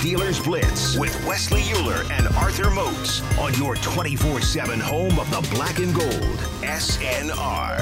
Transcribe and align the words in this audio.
Steelers 0.00 0.42
Blitz 0.42 0.96
with 0.96 1.14
Wesley 1.26 1.62
Euler 1.74 2.04
and 2.10 2.26
Arthur 2.28 2.70
Moats 2.70 3.20
on 3.38 3.52
your 3.52 3.76
24 3.76 4.40
7 4.40 4.80
home 4.80 5.18
of 5.18 5.30
the 5.30 5.46
black 5.54 5.78
and 5.78 5.94
gold, 5.94 6.38
SNR. 6.62 7.76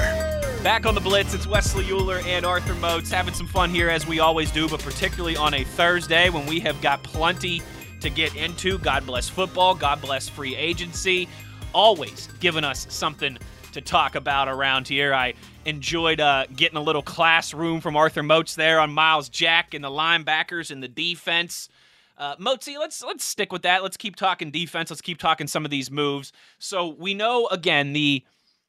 Back 0.61 0.85
on 0.85 0.95
the 0.95 0.99
Blitz, 0.99 1.33
it's 1.33 1.47
Wesley 1.47 1.89
Euler 1.89 2.19
and 2.25 2.45
Arthur 2.45 2.75
Moats 2.75 3.09
having 3.09 3.33
some 3.33 3.47
fun 3.47 3.69
here 3.69 3.89
as 3.89 4.05
we 4.05 4.19
always 4.19 4.51
do, 4.51 4.67
but 4.67 4.81
particularly 4.81 5.37
on 5.37 5.53
a 5.53 5.63
Thursday 5.63 6.29
when 6.29 6.45
we 6.45 6.59
have 6.59 6.81
got 6.81 7.01
plenty 7.03 7.61
to 8.01 8.09
get 8.09 8.35
into. 8.35 8.79
God 8.79 9.05
bless 9.05 9.29
football, 9.29 9.73
God 9.73 10.01
bless 10.01 10.27
free 10.27 10.57
agency, 10.57 11.29
always 11.71 12.27
giving 12.41 12.65
us 12.65 12.85
something 12.89 13.37
to 13.71 13.79
talk 13.79 14.15
about 14.15 14.49
around 14.49 14.89
here. 14.89 15.13
I 15.13 15.35
enjoyed 15.63 16.19
uh, 16.19 16.47
getting 16.53 16.77
a 16.77 16.83
little 16.83 17.01
classroom 17.01 17.79
from 17.79 17.95
Arthur 17.95 18.23
Moats 18.23 18.55
there 18.55 18.81
on 18.81 18.91
Myles 18.91 19.29
Jack 19.29 19.73
and 19.73 19.81
the 19.81 19.89
linebackers 19.89 20.69
and 20.69 20.83
the 20.83 20.89
defense. 20.89 21.69
Uh, 22.19 22.35
Moatsy, 22.35 22.77
let's 22.77 23.01
let's 23.01 23.23
stick 23.23 23.51
with 23.53 23.61
that. 23.61 23.81
Let's 23.81 23.97
keep 23.97 24.17
talking 24.17 24.51
defense. 24.51 24.89
Let's 24.89 25.01
keep 25.01 25.17
talking 25.17 25.47
some 25.47 25.63
of 25.63 25.71
these 25.71 25.89
moves. 25.89 26.33
So 26.59 26.89
we 26.99 27.13
know 27.13 27.47
again 27.47 27.93
the 27.93 28.25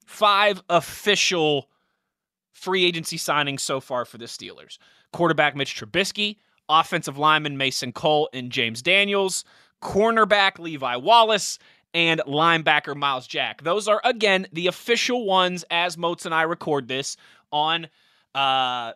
five 0.06 0.62
official 0.70 1.68
free 2.52 2.84
agency 2.84 3.16
signings 3.18 3.60
so 3.60 3.80
far 3.80 4.04
for 4.04 4.18
the 4.18 4.26
Steelers: 4.26 4.78
quarterback 5.12 5.56
Mitch 5.56 5.74
Trubisky, 5.74 6.36
offensive 6.68 7.18
lineman 7.18 7.56
Mason 7.56 7.92
Cole 7.92 8.30
and 8.32 8.52
James 8.52 8.82
Daniels, 8.82 9.44
cornerback 9.82 10.60
Levi 10.60 10.94
Wallace, 10.96 11.58
and 11.92 12.20
linebacker 12.26 12.94
Myles 12.94 13.26
Jack. 13.26 13.62
Those 13.62 13.88
are, 13.88 14.00
again, 14.04 14.46
the 14.52 14.68
official 14.68 15.26
ones 15.26 15.64
as 15.70 15.98
Moats 15.98 16.24
and 16.24 16.34
I 16.34 16.42
record 16.42 16.86
this 16.86 17.16
on 17.50 17.88
uh, 18.34 18.92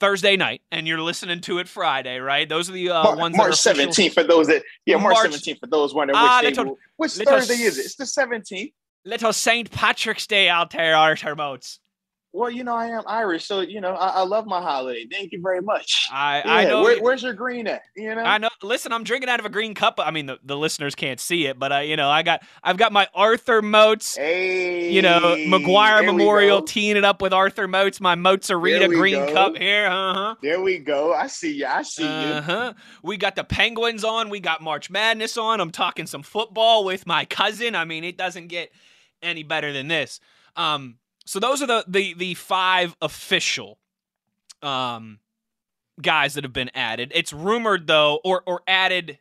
Thursday 0.00 0.36
night, 0.36 0.62
and 0.70 0.86
you're 0.86 1.00
listening 1.00 1.40
to 1.42 1.58
it 1.58 1.68
Friday, 1.68 2.18
right? 2.18 2.48
Those 2.48 2.68
are 2.68 2.72
the 2.72 2.90
uh, 2.90 3.02
Mar- 3.02 3.16
ones 3.16 3.36
March 3.36 3.62
that 3.62 3.78
are 3.78 3.82
17th 3.86 4.12
for 4.14 4.22
those 4.24 4.46
that, 4.48 4.62
yeah, 4.84 4.96
March, 4.96 5.14
March- 5.14 5.30
17th 5.32 5.60
for 5.60 5.66
those 5.66 5.94
wondering 5.94 6.20
which, 6.20 6.30
Ah, 6.30 6.40
day 6.42 6.48
little- 6.50 6.78
which 6.96 7.16
little 7.16 7.34
Thursday 7.34 7.54
is 7.54 7.78
it? 7.78 7.86
It's 7.86 7.94
the 7.96 8.04
17th. 8.04 8.72
Little 9.04 9.32
St. 9.32 9.70
Patrick's 9.70 10.26
Day 10.26 10.48
out 10.48 10.70
there, 10.70 10.96
Arthur 10.96 11.34
Moats. 11.36 11.78
Well, 12.36 12.50
you 12.50 12.64
know, 12.64 12.74
I 12.74 12.88
am 12.88 13.02
Irish, 13.06 13.46
so, 13.46 13.60
you 13.60 13.80
know, 13.80 13.94
I, 13.94 14.08
I 14.08 14.22
love 14.24 14.46
my 14.46 14.60
holiday. 14.60 15.06
Thank 15.10 15.32
you 15.32 15.40
very 15.40 15.62
much. 15.62 16.06
I, 16.12 16.42
Yeah, 16.44 16.52
I 16.54 16.64
know. 16.64 16.82
where- 16.82 17.00
where's 17.02 17.22
your 17.22 17.32
green 17.32 17.66
at? 17.66 17.80
You 17.96 18.14
know? 18.14 18.20
I 18.22 18.36
know. 18.36 18.50
Listen, 18.62 18.92
I'm 18.92 19.04
drinking 19.04 19.30
out 19.30 19.40
of 19.40 19.46
a 19.46 19.48
green 19.48 19.72
cup. 19.74 19.94
I 19.98 20.10
mean, 20.10 20.26
the, 20.26 20.38
the 20.44 20.54
listeners 20.56 20.94
can't 20.94 21.18
see 21.18 21.46
it, 21.46 21.58
but 21.58 21.72
I, 21.72 21.82
you 21.82 21.96
know, 21.96 22.10
I 22.10 22.22
got, 22.22 22.42
I've 22.62 22.76
got 22.76 22.92
my 22.92 23.08
Arthur 23.14 23.62
Moats, 23.62 24.16
Hey. 24.16 24.92
you 24.92 25.00
know, 25.00 25.34
McGuire 25.48 26.04
Memorial, 26.04 26.60
teeing 26.60 26.96
it 26.98 27.04
up 27.04 27.22
with 27.22 27.32
Arthur 27.32 27.66
Moats, 27.66 28.02
my 28.02 28.14
Mozzarella 28.14 28.88
green 28.88 29.14
go. 29.26 29.32
cup 29.32 29.56
here. 29.56 29.86
Uh 29.86 30.14
huh. 30.14 30.34
There 30.42 30.60
we 30.60 30.78
go. 30.78 31.14
I 31.14 31.28
see 31.28 31.54
you. 31.54 31.66
I 31.66 31.80
see 31.82 32.02
you. 32.02 32.08
Uh 32.08 32.42
huh. 32.42 32.72
We 33.02 33.16
got 33.16 33.36
the 33.36 33.44
Penguins 33.44 34.04
on. 34.04 34.28
We 34.28 34.40
got 34.40 34.60
March 34.60 34.90
Madness 34.90 35.38
on. 35.38 35.58
I'm 35.60 35.70
talking 35.70 36.06
some 36.06 36.22
football 36.22 36.84
with 36.84 37.06
my 37.06 37.24
cousin. 37.24 37.74
I 37.74 37.86
mean, 37.86 38.04
it 38.04 38.18
doesn't 38.18 38.48
get 38.48 38.70
any 39.22 39.42
better 39.42 39.72
than 39.72 39.88
this. 39.88 40.20
Um, 40.54 40.96
so 41.26 41.38
those 41.38 41.60
are 41.62 41.66
the 41.66 41.84
the 41.86 42.14
the 42.14 42.34
five 42.34 42.96
official 43.02 43.78
um 44.62 45.18
guys 46.00 46.34
that 46.34 46.44
have 46.44 46.52
been 46.52 46.70
added. 46.74 47.12
It's 47.14 47.32
rumored 47.32 47.86
though, 47.86 48.20
or 48.24 48.42
or 48.46 48.62
added. 48.66 49.18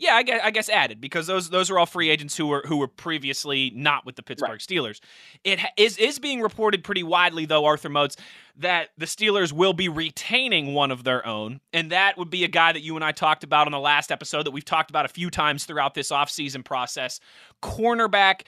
Yeah, 0.00 0.14
I 0.14 0.22
guess 0.22 0.40
I 0.44 0.50
guess 0.52 0.68
added 0.68 1.00
because 1.00 1.26
those 1.26 1.50
those 1.50 1.70
are 1.70 1.78
all 1.78 1.86
free 1.86 2.08
agents 2.08 2.36
who 2.36 2.46
were 2.46 2.62
who 2.66 2.76
were 2.76 2.86
previously 2.86 3.72
not 3.74 4.06
with 4.06 4.14
the 4.14 4.22
Pittsburgh 4.22 4.50
Right. 4.50 4.60
Steelers. 4.60 5.00
It 5.42 5.58
is 5.76 5.98
is 5.98 6.20
being 6.20 6.40
reported 6.40 6.84
pretty 6.84 7.02
widely 7.02 7.46
though, 7.46 7.64
Arthur 7.64 7.88
Moats, 7.88 8.16
that 8.56 8.90
the 8.96 9.06
Steelers 9.06 9.52
will 9.52 9.72
be 9.72 9.88
retaining 9.88 10.72
one 10.72 10.92
of 10.92 11.02
their 11.02 11.26
own, 11.26 11.60
and 11.72 11.90
that 11.90 12.16
would 12.16 12.30
be 12.30 12.44
a 12.44 12.48
guy 12.48 12.70
that 12.72 12.82
you 12.82 12.94
and 12.94 13.04
I 13.04 13.10
talked 13.10 13.42
about 13.42 13.66
on 13.66 13.72
the 13.72 13.80
last 13.80 14.12
episode 14.12 14.44
that 14.44 14.52
we've 14.52 14.64
talked 14.64 14.90
about 14.90 15.04
a 15.04 15.08
few 15.08 15.30
times 15.30 15.64
throughout 15.64 15.94
this 15.94 16.12
offseason 16.12 16.64
process. 16.64 17.18
Cornerback 17.60 18.42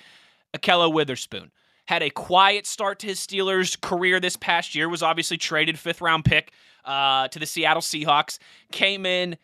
Ahkello 0.56 0.92
Witherspoon 0.92 1.50
had 1.90 2.04
a 2.04 2.10
quiet 2.10 2.68
start 2.68 3.00
to 3.00 3.08
his 3.08 3.18
Steelers 3.18 3.78
career 3.80 4.20
this 4.20 4.36
past 4.36 4.76
year. 4.76 4.88
Was 4.88 5.02
obviously 5.02 5.36
traded 5.36 5.76
fifth 5.76 6.00
round 6.00 6.24
pick 6.24 6.52
uh, 6.84 7.26
to 7.26 7.38
the 7.40 7.46
Seattle 7.46 7.82
Seahawks. 7.82 8.38
Came 8.70 9.04
in, 9.04 9.36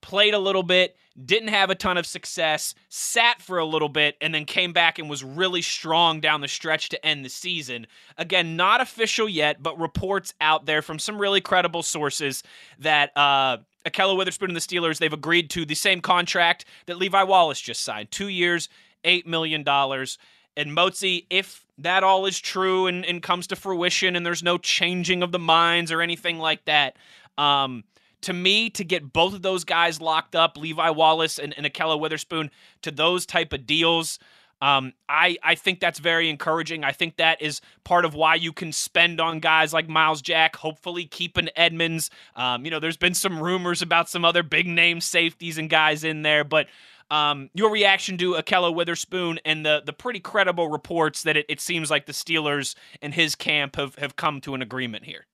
played 0.00 0.32
a 0.32 0.38
little 0.38 0.62
bit, 0.62 0.96
didn't 1.26 1.48
have 1.48 1.70
a 1.70 1.74
ton 1.74 1.98
of 1.98 2.06
success, 2.06 2.76
sat 2.88 3.42
for 3.42 3.58
a 3.58 3.64
little 3.64 3.88
bit, 3.88 4.16
and 4.20 4.32
then 4.32 4.44
came 4.44 4.72
back 4.72 5.00
and 5.00 5.10
was 5.10 5.24
really 5.24 5.60
strong 5.60 6.20
down 6.20 6.40
the 6.40 6.46
stretch 6.46 6.88
to 6.90 7.04
end 7.04 7.24
the 7.24 7.28
season. 7.28 7.84
Again, 8.16 8.54
not 8.54 8.80
official 8.80 9.28
yet, 9.28 9.60
but 9.60 9.76
reports 9.76 10.34
out 10.40 10.66
there 10.66 10.82
from 10.82 11.00
some 11.00 11.18
really 11.18 11.40
credible 11.40 11.82
sources 11.82 12.44
that 12.78 13.10
uh, 13.16 13.56
Ahkello 13.84 14.16
Witherspoon 14.16 14.50
and 14.50 14.56
the 14.56 14.60
Steelers 14.60 14.98
they've 14.98 15.12
agreed 15.12 15.50
to 15.50 15.66
the 15.66 15.74
same 15.74 16.00
contract 16.00 16.64
that 16.86 16.96
Levi 16.96 17.24
Wallace 17.24 17.60
just 17.60 17.82
signed, 17.82 18.12
two 18.12 18.28
years, 18.28 18.68
eight 19.02 19.26
million 19.26 19.64
dollars. 19.64 20.16
And 20.56 20.70
Moatsy, 20.70 21.26
if 21.28 21.64
that 21.78 22.02
all 22.02 22.26
is 22.26 22.38
true 22.38 22.86
and, 22.86 23.04
and 23.04 23.22
comes 23.22 23.46
to 23.48 23.56
fruition 23.56 24.16
and 24.16 24.26
there's 24.26 24.42
no 24.42 24.58
changing 24.58 25.22
of 25.22 25.32
the 25.32 25.38
minds 25.38 25.92
or 25.92 26.02
anything 26.02 26.38
like 26.38 26.64
that, 26.64 26.96
um, 27.36 27.84
to 28.22 28.32
me, 28.32 28.68
to 28.70 28.82
get 28.82 29.12
both 29.12 29.32
of 29.32 29.42
those 29.42 29.64
guys 29.64 30.00
locked 30.00 30.34
up, 30.34 30.56
Levi 30.56 30.90
Wallace 30.90 31.38
and, 31.38 31.54
and 31.56 31.64
Ahkello 31.64 32.00
Witherspoon, 32.00 32.50
to 32.82 32.90
those 32.90 33.24
type 33.24 33.52
of 33.52 33.64
deals, 33.64 34.18
um, 34.60 34.92
I, 35.08 35.36
I 35.42 35.54
think 35.54 35.78
that's 35.78 36.00
very 36.00 36.28
encouraging. 36.28 36.82
I 36.82 36.92
think 36.92 37.16
that 37.16 37.40
is 37.40 37.60
part 37.84 38.04
of 38.04 38.14
why 38.14 38.34
you 38.34 38.52
can 38.52 38.72
spend 38.72 39.20
on 39.20 39.38
guys 39.38 39.72
like 39.72 39.88
Myles 39.88 40.20
Jack, 40.20 40.56
hopefully 40.56 41.04
keeping 41.04 41.48
Edmunds. 41.54 42.10
Um, 42.34 42.64
you 42.64 42.70
know, 42.70 42.80
there's 42.80 42.96
been 42.96 43.14
some 43.14 43.40
rumors 43.40 43.82
about 43.82 44.08
some 44.08 44.24
other 44.24 44.42
big 44.42 44.66
name 44.66 45.00
safeties 45.00 45.58
and 45.58 45.70
guys 45.70 46.02
in 46.02 46.22
there, 46.22 46.42
but 46.42 46.66
um, 47.10 47.50
your 47.54 47.70
reaction 47.70 48.18
to 48.18 48.32
Ahkello 48.34 48.74
Witherspoon 48.74 49.38
and 49.44 49.64
the 49.64 49.82
the 49.84 49.92
pretty 49.92 50.20
credible 50.20 50.68
reports 50.68 51.22
that 51.22 51.36
it, 51.36 51.46
it 51.48 51.60
seems 51.60 51.90
like 51.90 52.06
the 52.06 52.12
Steelers 52.12 52.74
and 53.02 53.14
his 53.14 53.34
camp 53.34 53.76
have, 53.76 53.94
have 53.96 54.16
come 54.16 54.40
to 54.42 54.54
an 54.54 54.62
agreement 54.62 55.04
here. 55.04 55.26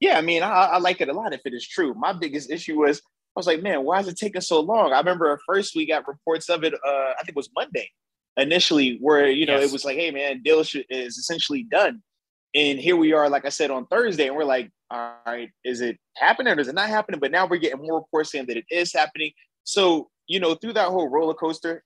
Yeah, 0.00 0.18
I 0.18 0.20
mean, 0.20 0.42
I, 0.42 0.48
I 0.48 0.78
like 0.78 1.00
it 1.00 1.08
a 1.08 1.12
lot 1.12 1.32
if 1.32 1.40
it 1.44 1.54
is 1.54 1.66
true. 1.66 1.94
My 1.94 2.12
biggest 2.12 2.50
issue 2.50 2.78
was 2.78 2.98
I 2.98 3.40
was 3.40 3.46
like, 3.46 3.62
man, 3.62 3.84
why 3.84 4.00
is 4.00 4.08
it 4.08 4.16
taking 4.16 4.40
so 4.40 4.60
long? 4.60 4.92
I 4.92 4.98
remember 4.98 5.30
at 5.32 5.40
first 5.46 5.76
we 5.76 5.86
got 5.86 6.08
reports 6.08 6.48
of 6.48 6.64
it. 6.64 6.74
Uh, 6.74 6.88
I 6.88 7.16
think 7.20 7.30
it 7.30 7.36
was 7.36 7.50
Monday 7.54 7.90
initially, 8.38 8.98
where 9.00 9.26
you 9.28 9.46
know 9.46 9.58
Yes. 9.58 9.70
it 9.70 9.72
was 9.72 9.84
like, 9.84 9.96
hey, 9.96 10.10
man, 10.10 10.42
deal 10.42 10.60
is 10.60 10.74
essentially 11.18 11.62
done, 11.64 12.02
and 12.54 12.78
here 12.78 12.96
we 12.96 13.12
are, 13.12 13.28
like 13.28 13.44
I 13.44 13.50
said 13.50 13.70
on 13.70 13.86
Thursday, 13.86 14.28
and 14.28 14.36
we're 14.36 14.44
like, 14.44 14.70
all 14.90 15.14
right, 15.26 15.50
is 15.64 15.80
it 15.80 15.98
happening 16.16 16.56
or 16.56 16.60
is 16.60 16.68
it 16.68 16.74
not 16.74 16.88
happening? 16.88 17.20
But 17.20 17.30
now 17.30 17.46
we're 17.46 17.58
getting 17.58 17.80
more 17.84 17.98
reports 18.00 18.32
saying 18.32 18.46
that 18.46 18.56
it 18.56 18.64
is 18.70 18.92
happening. 18.92 19.32
So 19.64 20.10
you 20.26 20.40
know, 20.40 20.54
through 20.54 20.74
that 20.74 20.88
whole 20.88 21.08
roller 21.08 21.34
coaster, 21.34 21.84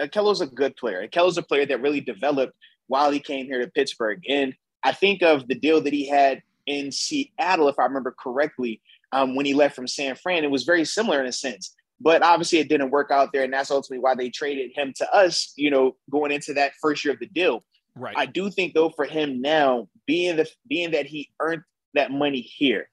Ahkello's 0.00 0.40
a 0.40 0.46
good 0.46 0.76
player. 0.76 1.06
Ahkello's 1.06 1.38
a 1.38 1.42
player 1.42 1.66
that 1.66 1.80
really 1.80 2.00
developed 2.00 2.54
while 2.88 3.10
he 3.10 3.20
came 3.20 3.46
here 3.46 3.60
to 3.60 3.70
Pittsburgh, 3.70 4.22
and 4.28 4.54
I 4.82 4.92
think 4.92 5.22
of 5.22 5.48
the 5.48 5.54
deal 5.54 5.80
that 5.80 5.92
he 5.92 6.08
had 6.08 6.42
in 6.66 6.92
Seattle, 6.92 7.68
if 7.68 7.78
I 7.78 7.84
remember 7.84 8.14
correctly, 8.18 8.80
um, 9.12 9.34
when 9.34 9.46
he 9.46 9.54
left 9.54 9.76
from 9.76 9.86
San 9.86 10.14
Fran. 10.16 10.44
It 10.44 10.50
was 10.50 10.64
very 10.64 10.84
similar 10.84 11.20
in 11.20 11.26
a 11.26 11.32
sense, 11.32 11.74
but 12.00 12.22
obviously 12.22 12.58
it 12.58 12.68
didn't 12.68 12.90
work 12.90 13.10
out 13.10 13.30
there, 13.32 13.44
and 13.44 13.52
that's 13.52 13.70
ultimately 13.70 14.02
why 14.02 14.14
they 14.14 14.30
traded 14.30 14.72
him 14.74 14.92
to 14.96 15.14
us. 15.14 15.52
You 15.56 15.70
know, 15.70 15.96
going 16.10 16.32
into 16.32 16.54
that 16.54 16.72
first 16.80 17.04
year 17.04 17.14
of 17.14 17.20
the 17.20 17.26
deal. 17.26 17.64
Right. 17.94 18.16
I 18.16 18.26
do 18.26 18.50
think 18.50 18.74
though 18.74 18.90
for 18.90 19.04
him 19.04 19.40
now, 19.40 19.88
being 20.06 20.36
the 20.36 20.48
being 20.68 20.92
that 20.92 21.06
he 21.06 21.30
earned 21.40 21.62
that 21.94 22.10
money 22.10 22.40
here, 22.40 22.88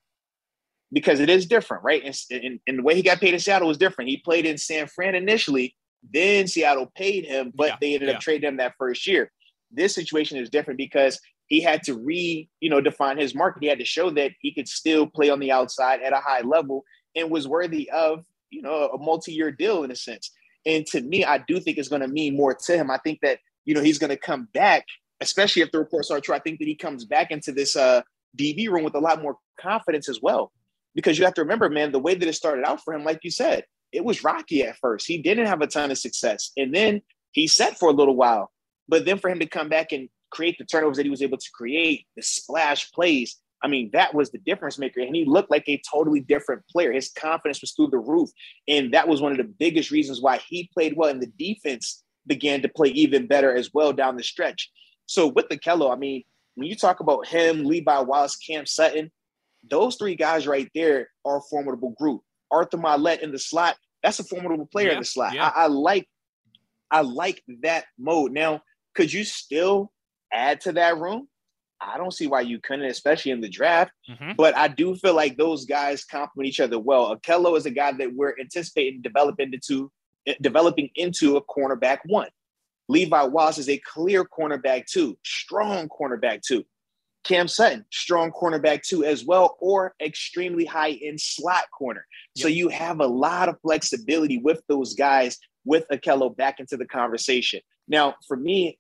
because 0.92 1.20
it 1.20 1.30
is 1.30 1.46
different, 1.46 1.84
right? 1.84 2.04
And, 2.04 2.16
and, 2.32 2.60
and 2.68 2.80
the 2.80 2.84
way 2.84 2.96
he 2.96 3.02
got 3.02 3.20
paid 3.20 3.34
in 3.34 3.40
Seattle 3.40 3.68
was 3.68 3.78
different. 3.78 4.10
He 4.10 4.18
played 4.18 4.46
in 4.46 4.58
San 4.58 4.88
Fran 4.88 5.16
initially, 5.16 5.76
then 6.14 6.48
Seattle 6.48 6.92
paid 6.96 7.26
him, 7.26 7.52
but 7.54 7.68
Yeah, 7.70 7.76
they 7.82 7.94
ended 7.94 8.10
yeah. 8.10 8.16
up 8.16 8.22
trading 8.22 8.48
him 8.48 8.58
that 8.58 8.76
first 8.78 9.06
year. 9.06 9.32
This 9.72 9.94
situation 9.94 10.38
is 10.38 10.50
different 10.50 10.78
because 10.78 11.20
he 11.48 11.62
had 11.62 11.84
to 11.84 11.96
re, 11.96 12.48
you 12.60 12.70
know, 12.70 12.82
define 12.82 13.18
his 13.18 13.36
market. 13.36 13.64
He 13.64 13.70
had 13.70 13.80
to 13.80 13.86
show 13.86 14.10
that 14.12 14.32
he 14.40 14.54
could 14.54 14.68
still 14.68 15.08
play 15.08 15.30
on 15.30 15.40
the 15.40 15.52
outside 15.52 16.02
at 16.02 16.14
a 16.14 16.18
high 16.18 16.42
level 16.42 16.84
and 17.16 17.30
was 17.30 17.48
worthy 17.48 17.90
of, 17.92 18.26
you 18.50 18.62
know, 18.62 18.90
a 18.90 18.98
multi-year 18.98 19.52
deal 19.52 19.84
in 19.84 19.92
a 19.92 19.96
sense. 19.96 20.32
And 20.66 20.86
to 20.88 21.02
me, 21.02 21.26
I 21.26 21.40
do 21.40 21.60
think 21.60 21.78
it's 21.78 21.88
going 21.88 22.02
to 22.02 22.08
mean 22.08 22.36
more 22.36 22.54
to 22.54 22.78
him. 22.78 22.92
I 22.92 22.98
think 22.98 23.20
that, 23.22 23.40
you 23.66 23.74
know, 23.74 23.82
he's 23.82 23.98
going 23.98 24.10
to 24.10 24.18
come 24.18 24.48
back, 24.54 24.86
especially 25.22 25.62
if 25.62 25.72
the 25.72 25.80
reports 25.80 26.12
are 26.12 26.20
true. 26.20 26.36
I 26.36 26.40
think 26.40 26.60
that 26.60 26.68
he 26.68 26.76
comes 26.76 27.06
back 27.06 27.32
into 27.32 27.52
this 27.52 27.76
uh, 27.76 28.02
DB 28.38 28.70
room 28.70 28.84
with 28.84 28.96
a 28.96 29.00
lot 29.00 29.22
more 29.22 29.38
confidence 29.60 30.08
as 30.10 30.20
well. 30.22 30.52
Because 30.96 31.18
you 31.18 31.26
have 31.26 31.34
to 31.36 31.42
remember, 31.42 31.70
man, 31.70 31.92
the 31.92 32.00
way 32.00 32.16
that 32.16 32.28
it 32.28 32.34
started 32.34 32.66
out 32.66 32.84
for 32.84 32.94
him, 32.94 33.04
like 33.04 33.20
you 33.24 33.32
said, 33.32 33.64
it 33.92 34.04
was 34.04 34.24
rocky 34.24 34.64
at 34.64 34.78
first. 34.78 35.08
He 35.08 35.18
didn't 35.20 35.48
have 35.48 35.62
a 35.62 35.68
ton 35.68 35.92
of 35.92 35.98
success. 35.98 36.52
And 36.58 36.74
then 36.74 37.02
he 37.32 37.48
set 37.48 37.78
for 37.78 37.90
a 37.90 37.94
little 37.94 38.16
while. 38.16 38.52
But 38.88 39.06
then 39.06 39.20
for 39.20 39.30
him 39.30 39.40
to 39.40 39.46
come 39.46 39.70
back 39.70 39.92
and 39.92 40.10
create 40.32 40.58
the 40.58 40.66
turnovers 40.66 40.98
that 40.98 41.06
he 41.06 41.10
was 41.10 41.22
able 41.22 41.38
to 41.38 41.50
create, 41.54 42.06
the 42.16 42.22
splash 42.22 42.92
plays, 42.92 43.38
I 43.62 43.68
mean, 43.68 43.90
that 43.94 44.14
was 44.14 44.32
the 44.32 44.38
difference 44.40 44.80
maker. 44.80 45.02
And 45.02 45.16
he 45.16 45.26
looked 45.26 45.52
like 45.52 45.68
a 45.68 45.82
totally 45.92 46.22
different 46.22 46.64
player. 46.70 46.92
His 46.92 47.12
confidence 47.12 47.62
was 47.62 47.72
through 47.72 47.90
the 47.90 48.00
roof. 48.00 48.30
And 48.68 48.94
that 48.94 49.08
was 49.08 49.22
one 49.22 49.32
of 49.32 49.38
the 49.38 49.44
biggest 49.44 49.92
reasons 49.92 50.22
why 50.22 50.38
he 50.48 50.70
played 50.74 50.96
well. 50.96 51.10
And 51.10 51.22
the 51.22 51.32
defense 51.38 52.04
began 52.26 52.62
to 52.62 52.70
play 52.70 52.90
even 52.90 53.28
better 53.28 53.56
as 53.56 53.74
well 53.74 53.92
down 53.92 54.16
the 54.16 54.24
stretch. 54.24 54.72
So 55.08 55.28
with 55.28 55.50
the 55.50 55.58
Kello, 55.58 55.92
I 55.92 55.98
mean, 55.98 56.24
when 56.56 56.68
you 56.68 56.76
talk 56.76 57.00
about 57.00 57.28
him, 57.28 57.66
Levi 57.66 58.00
Wallace, 58.02 58.36
Cam 58.38 58.66
Sutton, 58.66 59.12
those 59.70 59.96
three 59.96 60.16
guys 60.16 60.48
right 60.48 60.70
there 60.76 61.10
are 61.26 61.38
a 61.38 61.42
formidable 61.50 61.92
group. 62.00 62.22
Arthur 62.52 62.78
Maulet 62.78 63.20
in 63.22 63.32
the 63.32 63.40
slot, 63.40 63.78
that's 64.04 64.20
a 64.20 64.24
formidable 64.24 64.66
player 64.66 64.88
Yeah, 64.88 64.94
in 64.94 65.00
the 65.00 65.06
slot. 65.06 65.34
yeah. 65.34 65.50
I, 65.56 65.64
I 65.64 65.68
like 65.68 66.08
I 66.92 67.02
like 67.02 67.44
that 67.62 67.86
mode. 68.00 68.32
Now, 68.32 68.62
could 68.96 69.14
you 69.14 69.24
still 69.24 69.92
add 70.34 70.62
to 70.62 70.72
that 70.74 70.98
room? 70.98 71.28
I 71.80 71.98
don't 71.98 72.14
see 72.14 72.26
why 72.28 72.42
you 72.42 72.60
couldn't, 72.60 72.86
especially 72.86 73.32
in 73.32 73.42
the 73.42 73.48
draft. 73.50 73.92
Mhm. 74.10 74.36
But 74.36 74.58
I 74.58 74.68
do 74.68 74.96
feel 74.96 75.14
like 75.14 75.38
those 75.38 75.66
guys 75.66 76.04
complement 76.04 76.50
each 76.50 76.60
other 76.60 76.80
well. 76.80 77.16
Ahkello 77.16 77.56
is 77.58 77.66
a 77.68 77.72
guy 77.72 77.92
that 77.94 78.14
we're 78.16 78.34
anticipating 78.40 79.02
developing 79.02 79.54
into 79.54 79.92
developing 80.42 80.90
into 80.96 81.38
a 81.38 81.44
cornerback 81.46 82.00
one. 82.06 82.28
Levi 82.90 83.24
Wallace 83.24 83.60
is 83.60 83.70
a 83.70 83.78
clear 83.78 84.26
cornerback 84.26 84.86
two, 84.88 85.18
strong 85.24 85.88
cornerback 85.90 86.42
two. 86.42 86.66
Cam 87.24 87.48
Sutton, 87.48 87.86
strong 87.92 88.32
cornerback 88.32 88.82
too, 88.82 89.04
as 89.04 89.26
well, 89.26 89.58
or 89.60 89.94
extremely 90.02 90.66
high 90.66 90.92
end 91.04 91.20
slot 91.20 91.66
corner. 91.78 92.06
So 92.38 92.48
you 92.48 92.70
have 92.70 93.00
a 93.02 93.08
lot 93.08 93.50
of 93.50 93.60
flexibility 93.62 94.38
with 94.38 94.62
those 94.68 94.94
guys 94.94 95.38
with 95.66 95.86
Ahkello 95.92 96.36
back 96.36 96.60
into 96.60 96.78
the 96.78 96.86
conversation. 96.86 97.60
Now, 97.88 98.16
for 98.28 98.38
me, 98.38 98.80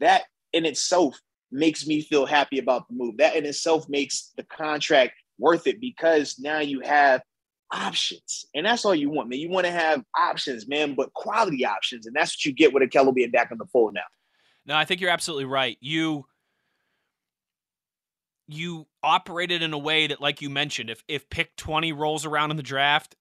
that 0.00 0.22
in 0.52 0.64
itself 0.64 1.18
makes 1.50 1.86
me 1.86 2.00
feel 2.00 2.24
happy 2.24 2.58
about 2.58 2.88
the 2.88 2.94
move. 2.94 3.16
That 3.18 3.36
in 3.36 3.44
itself 3.44 3.88
makes 3.88 4.32
the 4.36 4.44
contract 4.44 5.14
worth 5.38 5.66
it 5.66 5.80
because 5.80 6.38
now 6.38 6.60
you 6.60 6.80
have 6.80 7.22
options. 7.72 8.44
And 8.54 8.64
that's 8.64 8.84
all 8.84 8.94
you 8.94 9.10
want, 9.10 9.28
man. 9.28 9.40
You 9.40 9.50
want 9.50 9.66
to 9.66 9.72
have 9.72 10.02
options, 10.16 10.68
man, 10.68 10.94
but 10.94 11.12
quality 11.14 11.64
options. 11.64 12.06
And 12.06 12.14
that's 12.14 12.36
what 12.36 12.44
you 12.44 12.52
get 12.52 12.72
with 12.72 12.82
Ahkello 12.82 13.14
being 13.14 13.30
back 13.30 13.50
on 13.50 13.58
the 13.58 13.66
fold 13.66 13.94
now. 13.94 14.02
No, 14.64 14.76
I 14.76 14.84
think 14.84 15.00
you're 15.00 15.10
absolutely 15.10 15.46
right. 15.46 15.76
You 15.80 16.26
you 18.52 18.86
operated 19.02 19.62
in 19.62 19.72
a 19.72 19.78
way 19.78 20.06
that, 20.06 20.20
like 20.20 20.40
you 20.42 20.50
mentioned, 20.50 20.90
if 20.90 21.02
if 21.08 21.28
pick 21.30 21.56
20 21.56 21.92
rolls 21.92 22.24
around 22.26 22.50
in 22.50 22.56
the 22.56 22.62
draft 22.62 23.16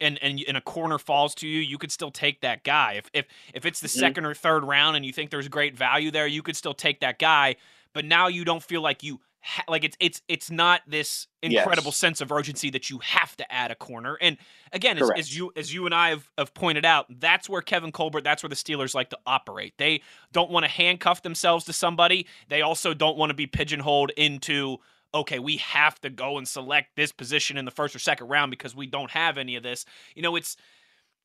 and 0.00 0.18
and 0.22 0.42
and 0.48 0.56
a 0.56 0.60
corner 0.62 0.98
falls 0.98 1.34
to 1.36 1.48
you, 1.48 1.60
you 1.60 1.78
could 1.78 1.92
still 1.92 2.10
take 2.10 2.40
that 2.42 2.64
guy. 2.64 2.94
If 2.94 3.10
if 3.14 3.26
if 3.54 3.66
it's 3.66 3.80
the 3.80 3.88
Mhm. 3.94 4.14
second 4.14 4.24
or 4.26 4.34
third 4.34 4.64
round 4.64 4.96
and 4.96 5.06
you 5.06 5.12
think 5.12 5.30
there's 5.30 5.48
great 5.48 5.76
value 5.76 6.10
there, 6.10 6.26
you 6.26 6.42
could 6.42 6.56
still 6.56 6.74
take 6.74 7.00
that 7.00 7.18
guy. 7.18 7.56
But 7.94 8.04
now 8.04 8.28
you 8.28 8.44
don't 8.44 8.62
feel 8.62 8.82
like 8.82 9.02
you 9.02 9.20
ha- 9.42 9.64
like 9.68 9.84
it's 9.84 9.96
it's 10.00 10.22
it's 10.28 10.50
not 10.50 10.82
this 10.86 11.26
incredible 11.42 11.88
Yes. 11.88 11.96
sense 11.96 12.20
of 12.20 12.30
urgency 12.30 12.70
that 12.70 12.90
you 12.90 12.98
have 12.98 13.36
to 13.36 13.52
add 13.52 13.70
a 13.70 13.74
corner. 13.74 14.16
And 14.20 14.36
again, 14.72 14.98
as, 14.98 15.10
as 15.16 15.36
you 15.36 15.52
as 15.56 15.72
you 15.72 15.86
and 15.86 15.94
I 15.94 16.10
have, 16.10 16.30
have 16.38 16.54
pointed 16.54 16.84
out, 16.84 17.06
that's 17.20 17.48
where 17.48 17.62
Kevin 17.62 17.92
Colbert, 17.92 18.22
that's 18.22 18.42
where 18.42 18.48
the 18.50 18.56
Steelers 18.56 18.94
like 18.94 19.10
to 19.10 19.18
operate. 19.26 19.74
They 19.78 20.02
don't 20.32 20.50
want 20.50 20.64
to 20.64 20.70
handcuff 20.70 21.22
themselves 21.22 21.64
to 21.66 21.72
somebody. 21.72 22.26
They 22.48 22.62
also 22.62 22.94
don't 22.94 23.16
want 23.16 23.30
to 23.30 23.34
be 23.34 23.46
pigeonholed 23.46 24.10
into 24.16 24.78
okay, 25.12 25.40
we 25.40 25.56
have 25.56 26.00
to 26.00 26.08
go 26.08 26.38
and 26.38 26.46
select 26.46 26.94
this 26.94 27.10
position 27.10 27.56
in 27.56 27.64
the 27.64 27.72
first 27.72 27.96
or 27.96 27.98
second 27.98 28.28
round 28.28 28.50
because 28.50 28.76
we 28.76 28.86
don't 28.86 29.10
have 29.10 29.38
any 29.38 29.56
of 29.56 29.62
this. 29.64 29.84
You 30.14 30.22
know, 30.22 30.36
it's 30.36 30.56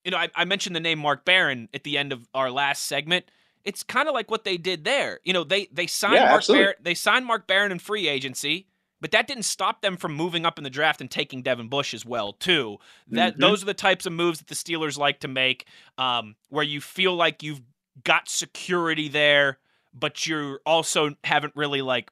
you 0.04 0.12
know, 0.12 0.18
I, 0.18 0.30
I 0.36 0.46
mentioned 0.46 0.76
the 0.76 0.80
name 0.80 1.00
Mark 1.00 1.26
Barron 1.26 1.68
at 1.74 1.84
the 1.84 1.98
end 1.98 2.12
of 2.14 2.28
our 2.34 2.52
last 2.52 2.86
segment. 2.86 3.26
It's 3.66 3.84
kind 3.84 4.08
of 4.08 4.14
like 4.14 4.30
what 4.32 4.44
they 4.44 4.58
did 4.58 4.84
there. 4.86 5.20
You 5.24 5.34
know, 5.34 5.44
they 5.44 5.68
they 5.72 5.88
signed 5.88 6.16
Yeah, 6.16 6.24
Mark 6.26 6.36
absolutely. 6.38 6.64
Barron, 6.66 6.76
they 6.82 6.94
signed 6.94 7.26
Mark 7.26 7.48
Barron 7.48 7.72
in 7.72 7.80
free 7.80 8.08
agency, 8.08 8.68
but 9.02 9.12
that 9.12 9.28
didn't 9.28 9.44
stop 9.44 9.82
them 9.82 9.98
from 9.98 10.14
moving 10.16 10.46
up 10.46 10.58
in 10.58 10.64
the 10.64 10.70
draft 10.70 11.02
and 11.02 11.10
taking 11.12 11.42
Devin 11.42 11.68
Bush 11.68 11.94
as 11.94 12.06
well 12.06 12.34
too. 12.34 12.78
That 13.10 13.36
Mhm. 13.36 13.42
those 13.42 13.64
are 13.64 13.66
the 13.66 13.74
types 13.74 14.06
of 14.06 14.14
moves 14.14 14.40
that 14.40 14.48
the 14.48 14.56
Steelers 14.56 14.98
like 14.98 15.20
to 15.22 15.28
make, 15.28 15.66
um, 15.98 16.36
where 16.50 16.64
you 16.64 16.80
feel 16.80 17.16
like 17.16 17.44
you've 17.44 17.62
got 18.04 18.30
security 18.30 19.08
there, 19.08 19.58
but 19.94 20.26
you 20.28 20.60
also 20.66 21.16
haven't 21.24 21.54
really 21.56 21.82
like 21.82 22.12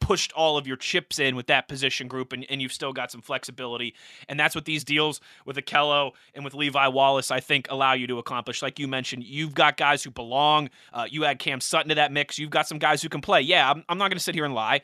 pushed 0.00 0.32
all 0.32 0.56
of 0.56 0.66
your 0.66 0.76
chips 0.76 1.18
in 1.18 1.36
with 1.36 1.46
that 1.46 1.68
position 1.68 2.08
group 2.08 2.32
and, 2.32 2.44
and 2.50 2.60
you've 2.60 2.72
still 2.72 2.92
got 2.92 3.10
some 3.10 3.20
flexibility. 3.20 3.94
And 4.28 4.40
that's 4.40 4.54
what 4.54 4.64
these 4.64 4.82
deals 4.82 5.20
with 5.44 5.56
Ahkello 5.56 6.12
and 6.34 6.44
with 6.44 6.54
Levi 6.54 6.88
Wallace, 6.88 7.30
I 7.30 7.40
think, 7.40 7.68
allow 7.70 7.92
you 7.92 8.06
to 8.08 8.18
accomplish. 8.18 8.62
Like 8.62 8.78
you 8.78 8.88
mentioned, 8.88 9.24
you've 9.24 9.54
got 9.54 9.76
guys 9.76 10.02
who 10.02 10.10
belong. 10.10 10.70
Uh, 10.92 11.06
you 11.08 11.24
add 11.24 11.38
Cam 11.38 11.60
Sutton 11.60 11.90
to 11.90 11.94
that 11.96 12.12
mix. 12.12 12.38
You've 12.38 12.50
got 12.50 12.66
some 12.66 12.78
guys 12.78 13.02
who 13.02 13.08
can 13.08 13.20
play. 13.20 13.42
Yeah, 13.42 13.70
I'm, 13.70 13.84
I'm 13.88 13.98
not 13.98 14.08
going 14.08 14.18
to 14.18 14.24
sit 14.24 14.34
here 14.34 14.44
and 14.44 14.54
lie. 14.54 14.80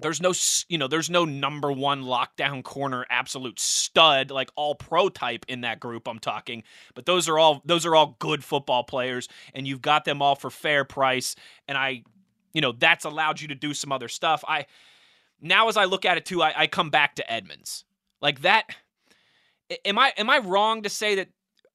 There's 0.00 0.20
no, 0.20 0.32
you 0.68 0.76
know, 0.76 0.88
there's 0.88 1.08
no 1.08 1.24
number 1.24 1.70
one 1.70 2.02
lockdown 2.02 2.64
corner, 2.64 3.06
absolute 3.10 3.60
stud, 3.60 4.32
like 4.32 4.50
all 4.56 4.74
pro 4.74 5.08
type 5.08 5.44
in 5.46 5.60
that 5.60 5.78
group. 5.78 6.08
I'm 6.08 6.18
talking, 6.18 6.64
but 6.96 7.06
those 7.06 7.28
are 7.28 7.38
all 7.38 7.62
those 7.64 7.86
are 7.86 7.94
all 7.94 8.16
good 8.18 8.42
football 8.42 8.82
players, 8.82 9.28
and 9.54 9.68
you've 9.68 9.82
got 9.82 10.04
them 10.04 10.20
all 10.20 10.34
for 10.34 10.50
fair 10.50 10.84
price. 10.84 11.36
And 11.68 11.78
I, 11.78 12.02
you 12.54 12.60
know, 12.60 12.72
that's 12.72 13.04
allowed 13.04 13.40
you 13.40 13.48
to 13.48 13.54
do 13.54 13.74
some 13.74 13.92
other 13.92 14.08
stuff. 14.08 14.42
I 14.48 14.66
now 15.40 15.68
as 15.68 15.76
I 15.76 15.84
look 15.84 16.04
at 16.06 16.16
it 16.16 16.24
too, 16.24 16.42
I, 16.42 16.54
I 16.56 16.66
come 16.66 16.88
back 16.88 17.16
to 17.16 17.30
Edmunds. 17.30 17.84
Like 18.22 18.40
that. 18.40 18.64
Am 19.84 19.98
I 19.98 20.12
am 20.16 20.30
I 20.30 20.38
wrong 20.38 20.82
to 20.82 20.88
say 20.88 21.16
that 21.16 21.28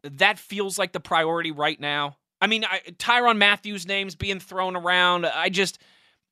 that 0.03 0.39
feels 0.39 0.79
like 0.79 0.93
the 0.93 0.99
priority 0.99 1.51
right 1.51 1.79
now? 1.79 2.17
I 2.41 2.47
mean, 2.47 2.63
I, 2.63 2.79
Tyrann 2.97 3.37
Mathieu's 3.37 3.85
name's 3.85 4.15
being 4.15 4.39
thrown 4.39 4.75
around. 4.75 5.25
I 5.25 5.49
just 5.49 5.79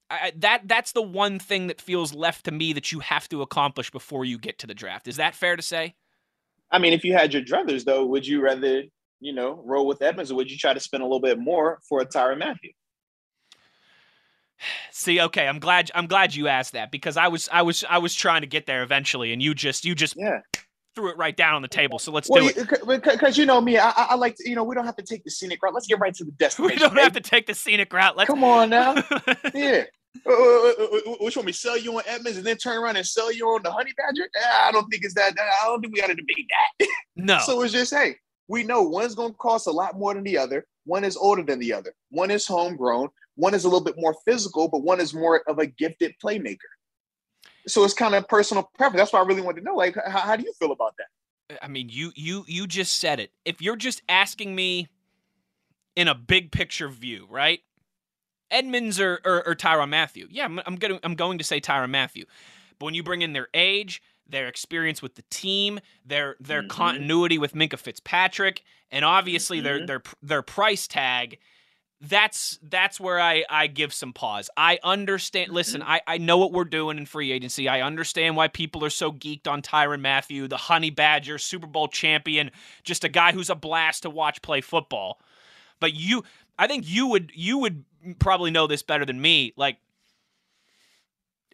I, 0.09 0.31
that 0.37 0.67
that's 0.67 0.93
the 0.93 1.01
one 1.01 1.37
thing 1.37 1.67
that 1.67 1.81
feels 1.81 2.13
left 2.13 2.45
to 2.45 2.51
me 2.51 2.73
that 2.73 2.91
you 2.91 2.99
have 2.99 3.27
to 3.29 3.41
accomplish 3.41 3.91
before 3.91 4.23
you 4.23 4.37
get 4.37 4.57
to 4.59 4.67
the 4.67 4.73
draft. 4.73 5.07
Is 5.07 5.17
that 5.17 5.35
fair 5.35 5.55
to 5.55 5.61
say? 5.61 5.95
I 6.71 6.79
mean, 6.79 6.93
if 6.93 7.03
you 7.03 7.13
had 7.13 7.33
your 7.33 7.43
druthers, 7.43 7.83
though, 7.85 8.05
would 8.05 8.25
you 8.25 8.41
rather, 8.41 8.83
you 9.19 9.33
know, 9.33 9.61
roll 9.65 9.87
with 9.87 10.01
Edmunds 10.01 10.31
or 10.31 10.35
would 10.35 10.51
you 10.51 10.57
try 10.57 10.73
to 10.73 10.79
spend 10.79 11.01
a 11.01 11.05
little 11.05 11.21
bit 11.21 11.39
more 11.39 11.79
for 11.87 12.01
a 12.01 12.05
Tyrann 12.05 12.39
Mathieu? 12.39 12.71
See, 14.91 15.21
okay, 15.21 15.47
I'm 15.47 15.59
glad 15.59 15.91
I'm 15.93 16.07
glad 16.07 16.33
you 16.35 16.47
asked 16.47 16.73
that 16.73 16.91
because 16.91 17.17
I 17.17 17.27
was 17.27 17.47
I 17.51 17.61
was 17.61 17.83
I 17.89 17.97
was 17.99 18.13
trying 18.15 18.41
to 18.41 18.47
get 18.47 18.65
there 18.65 18.83
eventually, 18.83 19.33
and 19.33 19.41
you 19.41 19.53
just 19.53 19.85
you 19.85 19.93
just 19.95 20.15
Yeah. 20.17 20.39
threw 20.95 21.09
it 21.11 21.17
right 21.17 21.35
down 21.37 21.53
on 21.55 21.61
the 21.61 21.67
table. 21.67 21.99
So 21.99 22.11
let's 22.11 22.29
Well, 22.29 22.47
do 22.47 22.53
it. 22.55 23.03
because 23.13 23.37
you 23.37 23.45
know 23.45 23.61
me, 23.61 23.77
I, 23.77 23.91
I 23.95 24.15
like 24.15 24.35
to, 24.37 24.49
you 24.49 24.55
know, 24.55 24.63
we 24.63 24.73
don't 24.73 24.85
have 24.85 24.95
to 24.95 25.03
take 25.03 25.23
the 25.23 25.29
scenic 25.29 25.61
route. 25.61 25.73
Let's 25.73 25.85
get 25.87 25.99
right 25.99 26.13
to 26.15 26.23
the 26.23 26.31
destination. 26.39 26.75
We 26.75 26.79
don't 26.79 26.89
baby. 26.95 27.03
have 27.03 27.13
to 27.13 27.21
take 27.21 27.45
the 27.45 27.53
scenic 27.53 27.93
route. 27.93 28.17
Let's 28.17 28.27
Come 28.29 28.43
on 28.43 28.69
now. 28.69 28.95
Yeah. 29.53 29.83
Uh, 30.25 30.31
uh, 30.31 30.33
uh, 30.33 30.99
Which 31.21 31.37
one? 31.37 31.45
We 31.45 31.51
sell 31.51 31.77
you 31.77 31.95
on 31.95 32.03
Edmunds 32.07 32.37
and 32.39 32.45
then 32.47 32.57
turn 32.57 32.81
around 32.81 32.95
and 32.97 33.05
sell 33.05 33.31
you 33.31 33.45
on 33.49 33.61
the 33.61 33.71
Honey 33.71 33.91
Badger? 33.95 34.27
I 34.65 34.71
don't 34.71 34.89
think 34.89 35.03
it's 35.05 35.13
that. 35.13 35.33
I 35.39 35.67
don't 35.67 35.79
think 35.79 35.93
we 35.93 36.01
got 36.01 36.07
to 36.07 36.15
debate 36.15 36.47
that. 36.79 36.87
no. 37.15 37.37
So 37.45 37.61
it's 37.61 37.71
just, 37.71 37.93
hey, 37.93 38.15
we 38.47 38.63
know 38.63 38.81
one's 38.81 39.13
going 39.13 39.29
to 39.33 39.37
cost 39.37 39.67
a 39.67 39.71
lot 39.71 39.95
more 39.99 40.15
than 40.15 40.23
the 40.23 40.35
other. 40.39 40.65
One 40.85 41.03
is 41.03 41.15
older 41.15 41.43
than 41.43 41.59
the 41.59 41.71
other. 41.73 41.93
One 42.09 42.31
is 42.31 42.47
homegrown. 42.47 43.09
One 43.37 43.53
is 43.53 43.63
a 43.63 43.67
little 43.69 43.83
bit 43.83 43.95
more 43.97 44.15
physical, 44.25 44.67
but 44.67 44.79
one 44.79 44.99
is 44.99 45.13
more 45.13 45.41
of 45.47 45.59
a 45.59 45.67
gifted 45.67 46.15
playmaker. 46.21 46.57
So 47.67 47.83
it's 47.83 47.93
kind 47.93 48.15
of 48.15 48.27
personal 48.27 48.69
preference. 48.77 48.99
That's 48.99 49.13
why 49.13 49.19
I 49.19 49.25
really 49.25 49.41
wanted 49.41 49.61
to 49.61 49.65
know, 49.65 49.75
like, 49.75 49.95
how, 49.95 50.19
how 50.19 50.35
do 50.35 50.43
you 50.43 50.53
feel 50.59 50.71
about 50.71 50.93
that? 50.97 51.59
I 51.63 51.67
mean, 51.67 51.87
you 51.89 52.11
you 52.15 52.43
you 52.47 52.67
just 52.67 52.99
said 52.99 53.19
it. 53.19 53.31
If 53.45 53.61
you're 53.61 53.75
just 53.77 54.01
asking 54.09 54.53
me 54.55 54.87
in 55.95 56.07
a 56.07 56.15
big 56.15 56.51
picture 56.51 56.89
view, 56.89 57.25
right? 57.29 57.61
Edmunds 58.51 58.99
or 58.99 59.19
or, 59.23 59.47
or 59.47 59.55
Tyrann 59.55 59.89
Mathieu. 59.89 60.27
Yeah, 60.29 60.45
I'm, 60.45 60.59
I'm 60.65 60.75
going 60.75 60.99
I'm 61.03 61.15
going 61.15 61.37
to 61.37 61.43
say 61.43 61.61
Tyrann 61.61 61.89
Mathieu. 61.91 62.25
But 62.79 62.85
when 62.85 62.95
you 62.95 63.03
bring 63.03 63.21
in 63.21 63.33
their 63.33 63.47
age, 63.53 64.01
their 64.27 64.47
experience 64.47 65.01
with 65.01 65.15
the 65.15 65.23
team, 65.29 65.79
their 66.05 66.35
their 66.39 66.63
Mhm. 66.63 66.69
continuity 66.69 67.37
with 67.37 67.53
Minkah 67.53 67.79
Fitzpatrick, 67.79 68.63
and 68.91 69.05
obviously 69.05 69.61
their 69.61 69.79
Mhm. 69.79 69.87
their 69.87 70.01
their 70.21 70.41
price 70.41 70.87
tag, 70.87 71.39
that's 72.01 72.59
that's 72.61 72.99
where 72.99 73.19
I 73.19 73.43
I 73.49 73.67
give 73.67 73.93
some 73.93 74.13
pause. 74.13 74.49
I 74.55 74.79
understand. 74.83 75.47
Mm-hmm. 75.47 75.55
Listen, 75.55 75.81
I 75.83 76.01
I 76.05 76.17
know 76.17 76.37
what 76.37 76.51
we're 76.51 76.63
doing 76.63 76.97
in 76.97 77.05
free 77.05 77.31
agency. 77.31 77.67
I 77.67 77.81
understand 77.81 78.35
why 78.35 78.47
people 78.47 78.85
are 78.85 78.89
so 78.89 79.11
geeked 79.11 79.47
on 79.47 79.61
Tyrann 79.61 80.01
Mathieu, 80.01 80.47
the 80.47 80.57
Honey 80.57 80.91
Badger, 80.91 81.37
Super 81.37 81.67
Bowl 81.67 81.87
champion, 81.87 82.51
just 82.83 83.03
a 83.03 83.09
guy 83.09 83.31
who's 83.31 83.49
a 83.49 83.55
blast 83.55 84.03
to 84.03 84.09
watch 84.09 84.41
play 84.41 84.61
football. 84.61 85.19
But 85.79 85.93
you, 85.93 86.23
I 86.57 86.67
think 86.67 86.87
you 86.87 87.07
would 87.07 87.31
you 87.33 87.57
would 87.59 87.83
probably 88.19 88.51
know 88.51 88.67
this 88.67 88.83
better 88.83 89.05
than 89.05 89.19
me. 89.19 89.53
Like, 89.57 89.77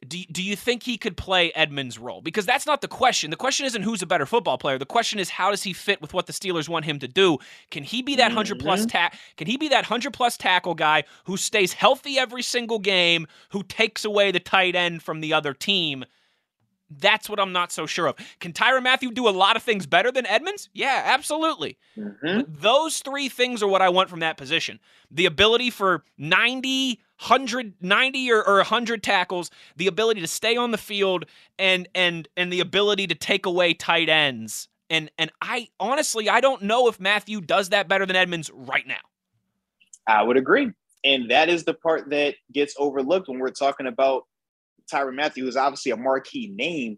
do 0.08 0.24
do 0.32 0.42
you 0.44 0.56
think 0.56 0.84
he 0.84 0.98
could 0.98 1.18
play 1.18 1.52
Edmunds' 1.54 1.98
role? 2.00 2.22
Because 2.22 2.46
that's 2.46 2.66
not 2.66 2.82
the 2.82 2.88
question. 2.88 3.30
The 3.32 3.38
question 3.38 3.66
isn't 3.66 3.82
who's 3.84 4.02
a 4.02 4.06
better 4.06 4.26
football 4.26 4.58
player. 4.58 4.78
The 4.78 4.86
question 4.86 5.20
is 5.20 5.30
how 5.30 5.52
does 5.52 5.64
he 5.64 5.74
fit 5.74 6.02
with 6.02 6.14
what 6.14 6.26
the 6.28 6.34
Steelers 6.34 6.68
want 6.70 6.86
him 6.86 7.00
to 7.00 7.08
do? 7.08 7.38
Can 7.72 7.84
he 7.84 8.02
be 8.02 8.16
that 8.18 8.30
100 8.30 8.60
plus 8.60 8.86
ta- 8.86 9.12
Can 9.38 9.48
he 9.48 9.58
be 9.58 9.68
that 9.70 9.86
100 9.86 10.14
plus 10.14 10.38
tackle 10.38 10.76
guy 10.76 11.04
who 11.26 11.38
stays 11.38 11.74
healthy 11.74 12.18
every 12.18 12.42
single 12.44 12.80
game, 12.80 13.28
who 13.50 13.64
takes 13.64 14.06
away 14.06 14.32
the 14.32 14.40
tight 14.40 14.76
end 14.76 15.04
from 15.04 15.22
the 15.22 15.34
other 15.34 15.54
team? 15.54 16.06
That's 16.96 17.28
what 17.28 17.40
I'm 17.40 17.52
not 17.52 17.72
so 17.72 17.88
sure 17.88 18.06
of. 18.08 18.16
Can 18.40 18.54
Tyrann 18.54 18.84
Mathieu 18.84 19.12
do 19.12 19.28
a 19.28 19.32
lot 19.32 19.56
of 19.56 19.64
things 19.64 19.88
better 19.88 20.12
than 20.12 20.28
Edmunds? 20.28 20.70
Yeah, 20.74 21.02
absolutely. 21.06 21.78
Mhm. 21.98 22.46
Those 22.48 23.00
three 23.00 23.30
things 23.30 23.64
are 23.64 23.68
what 23.68 23.82
I 23.82 23.90
want 23.90 24.10
from 24.12 24.20
that 24.20 24.38
position. 24.38 24.80
The 25.10 25.26
ability 25.26 25.72
for 25.72 26.04
90, 26.20 27.00
100, 27.24 27.76
90 27.82 28.32
or, 28.32 28.44
or 28.46 28.58
100 28.58 29.02
tackles, 29.02 29.50
the 29.78 29.88
ability 29.88 30.22
to 30.22 30.28
stay 30.28 30.58
on 30.58 30.72
the 30.72 30.78
field 30.78 31.26
and 31.58 31.88
and 31.96 32.28
and 32.36 32.52
the 32.52 32.60
ability 32.60 33.08
to 33.08 33.16
take 33.16 33.46
away 33.46 33.74
tight 33.74 34.10
ends. 34.10 34.68
And 34.90 35.10
and 35.18 35.32
I 35.42 35.70
honestly 35.80 36.30
I 36.30 36.42
don't 36.42 36.64
know 36.64 36.88
if 36.88 37.00
Mathieu 37.00 37.42
does 37.42 37.70
that 37.70 37.88
better 37.88 38.06
than 38.06 38.16
Edmunds 38.16 38.52
right 38.54 38.86
now. 38.86 38.96
I 40.06 40.24
would 40.24 40.38
agree. 40.38 40.72
And 41.06 41.32
that 41.32 41.50
is 41.50 41.64
the 41.64 41.74
part 41.74 42.10
that 42.10 42.36
gets 42.54 42.76
overlooked 42.78 43.28
when 43.28 43.40
we're 43.40 43.52
talking 43.52 43.88
about 43.88 44.24
Tyrann 44.92 45.16
Mathieu, 45.16 45.46
who's 45.46 45.58
obviously 45.58 45.92
a 45.92 45.98
marquee 45.98 46.52
name. 46.54 46.98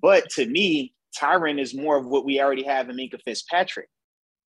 But 0.00 0.28
to 0.30 0.46
me, 0.46 0.94
Tyrann 1.18 1.60
is 1.60 1.74
more 1.74 1.98
of 1.98 2.06
what 2.06 2.24
we 2.24 2.40
already 2.40 2.64
have 2.64 2.88
in 2.88 2.96
Minkah 2.96 3.20
Fitzpatrick 3.24 3.88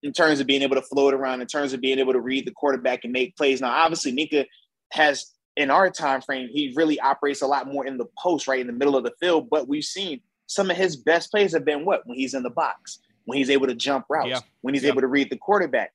in 0.02 0.12
terms 0.12 0.40
of 0.40 0.46
being 0.46 0.62
able 0.62 0.76
to 0.76 0.82
float 0.82 1.14
around, 1.14 1.40
in 1.40 1.46
terms 1.46 1.72
of 1.72 1.80
being 1.80 1.98
able 1.98 2.12
to 2.12 2.20
read 2.20 2.46
the 2.46 2.52
quarterback 2.52 3.04
and 3.04 3.12
make 3.12 3.36
plays. 3.36 3.60
Now, 3.60 3.70
obviously, 3.70 4.12
Minkah 4.12 4.44
has 4.92 5.32
in 5.56 5.70
our 5.70 5.90
time 5.90 6.20
frame, 6.20 6.48
he 6.50 6.72
really 6.76 6.98
operates 7.00 7.42
a 7.42 7.46
lot 7.46 7.72
more 7.72 7.86
in 7.86 7.96
the 7.96 8.06
post, 8.18 8.48
right 8.48 8.60
in 8.60 8.66
the 8.66 8.72
middle 8.72 8.96
of 8.96 9.04
the 9.04 9.14
field. 9.20 9.48
But 9.50 9.68
we've 9.68 9.84
seen 9.84 10.20
some 10.46 10.70
of 10.70 10.76
his 10.76 10.96
best 10.96 11.30
plays 11.30 11.52
have 11.52 11.64
been 11.64 11.84
what 11.84 12.06
when 12.06 12.18
he's 12.18 12.34
in 12.34 12.42
the 12.42 12.50
box, 12.50 13.00
when 13.24 13.38
he's 13.38 13.50
able 13.50 13.66
to 13.66 13.74
jump 13.74 14.06
routes, 14.08 14.28
yeah. 14.28 14.40
when 14.62 14.74
he's 14.74 14.82
yeah. 14.82 14.90
able 14.90 15.00
to 15.00 15.06
read 15.06 15.30
the 15.30 15.36
quarterback. 15.36 15.92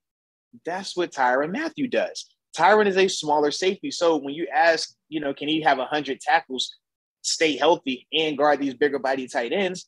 That's 0.66 0.96
what 0.96 1.12
Tyrann 1.12 1.52
Mathieu 1.52 1.88
does. 1.88 2.26
Tyrann 2.58 2.88
is 2.88 2.98
a 2.98 3.08
smaller 3.08 3.52
safety. 3.52 3.92
So 3.92 4.18
when 4.18 4.34
you 4.34 4.48
ask, 4.54 4.96
you 5.08 5.20
know, 5.20 5.34
can 5.34 5.48
he 5.48 5.62
have 5.62 5.78
100 5.78 6.20
tackles, 6.20 6.76
stay 7.22 7.56
healthy, 7.56 8.08
and 8.12 8.38
guard 8.38 8.60
these 8.60 8.74
bigger 8.74 9.00
body 9.00 9.28
tight 9.28 9.52
ends? 9.52 9.88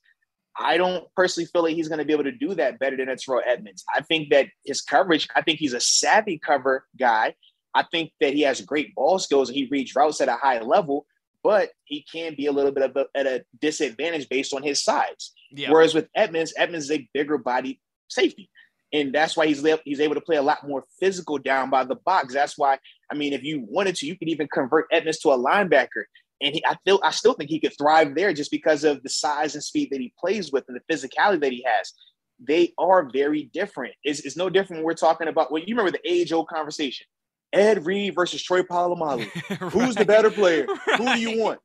I 0.60 0.78
don't 0.78 1.06
personally 1.16 1.48
feel 1.48 1.64
like 1.64 1.76
he's 1.76 1.88
going 1.88 2.00
to 2.00 2.06
be 2.06 2.14
able 2.14 2.26
to 2.26 2.32
do 2.32 2.54
that 2.56 2.78
better 2.78 2.98
than 2.98 3.10
a 3.10 3.16
Terrell 3.16 3.42
Edmunds. 3.48 3.84
I 3.96 4.02
think 4.02 4.30
that 4.32 4.48
his 4.66 4.82
coverage, 4.82 5.28
I 5.36 5.42
think 5.42 5.60
he's 5.60 5.74
a 5.74 5.80
savvy 5.80 6.38
cover 6.38 6.86
guy. 7.00 7.36
I 7.74 7.84
think 7.84 8.12
that 8.20 8.34
he 8.34 8.42
has 8.42 8.62
great 8.62 8.94
ball 8.96 9.20
skills 9.20 9.50
and 9.50 9.56
he 9.56 9.68
reads 9.72 9.96
routes 9.96 10.22
at 10.22 10.30
a 10.30 10.36
high 10.36 10.60
level, 10.60 11.06
but 11.44 11.72
he 11.86 12.06
can 12.12 12.36
be 12.36 12.48
a 12.48 12.52
little 12.52 12.72
bit 12.72 12.84
of 12.84 12.96
a, 12.96 13.06
at 13.16 13.26
a 13.26 13.44
disadvantage 13.60 14.28
based 14.30 14.54
on 14.54 14.64
his 14.64 14.84
size. 14.84 15.32
Yeah. 15.52 15.72
Whereas 15.72 15.94
with 15.94 16.08
Edmunds, 16.16 16.54
Edmunds 16.58 16.86
is 16.86 16.92
a 16.92 17.10
bigger 17.14 17.38
body 17.38 17.80
safety 18.08 18.50
and 18.94 19.14
that's 19.14 19.38
why 19.38 19.48
he's 19.48 19.66
he's 19.86 20.00
able 20.00 20.16
to 20.16 20.22
play 20.22 20.36
a 20.36 20.42
lot 20.42 20.68
more 20.68 20.84
physical 21.00 21.38
down 21.38 21.70
by 21.70 21.84
the 21.84 21.96
box. 21.96 22.34
That's 22.34 22.58
why 22.58 22.78
I 23.12 23.16
mean, 23.16 23.34
if 23.34 23.44
you 23.44 23.66
wanted 23.68 23.96
to, 23.98 24.06
you 24.06 24.18
could 24.18 24.30
even 24.30 24.48
convert 24.52 24.88
Edmunds 24.92 25.20
to 25.20 25.30
a 25.30 25.38
linebacker, 25.38 26.04
and 26.42 26.56
he, 26.56 26.66
I 26.66 26.76
feel 26.86 27.00
I 27.04 27.12
still 27.12 27.34
think 27.34 27.50
he 27.50 27.60
could 27.60 27.78
thrive 27.78 28.16
there 28.16 28.34
just 28.34 28.52
because 28.52 28.84
of 28.84 29.02
the 29.04 29.10
size 29.10 29.56
and 29.56 29.64
speed 29.64 29.90
that 29.92 30.02
he 30.02 30.14
plays 30.20 30.52
with 30.52 30.66
and 30.68 30.78
the 30.78 30.94
physicality 30.94 31.42
that 31.42 31.52
he 31.52 31.66
has. 31.66 31.94
They 32.40 32.74
are 32.78 33.08
very 33.12 33.52
different. 33.54 33.94
It's, 34.04 34.22
it's 34.22 34.36
no 34.36 34.50
different 34.50 34.80
when 34.80 34.86
we're 34.86 34.94
talking 34.96 35.28
about. 35.28 35.52
Well, 35.52 35.62
you 35.62 35.76
remember 35.76 35.92
the 35.92 36.12
age 36.12 36.32
old 36.32 36.48
conversation: 36.48 37.06
Ed 37.54 37.86
Reed 37.86 38.16
versus 38.16 38.42
Troy 38.42 38.62
Polamalu. 38.62 39.28
right. 39.50 39.72
Who's 39.72 39.96
the 39.96 40.06
better 40.06 40.32
player? 40.32 40.66
Right. 40.88 40.98
Who 40.98 41.06
do 41.14 41.20
you 41.20 41.42
want? 41.42 41.60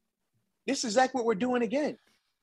This 0.66 0.78
is 0.78 0.84
exactly 0.84 1.18
what 1.18 1.26
we're 1.26 1.34
doing 1.34 1.62
again 1.62 1.96